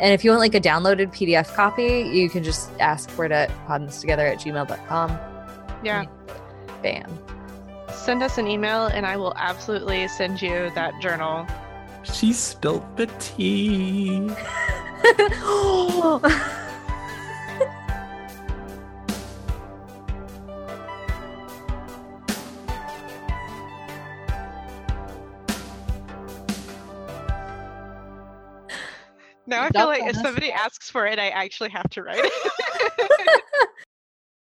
[0.00, 3.32] And if you want like a downloaded PDF copy, you can just ask for it
[3.32, 5.18] at podthistogether at gmail.com.
[5.82, 6.04] Yeah.
[6.82, 7.18] Bam.
[7.92, 11.46] Send us an email and I will absolutely send you that journal.
[12.02, 14.30] She spilt the tea.
[29.48, 33.42] Now I feel like if somebody asks for it, I actually have to write it.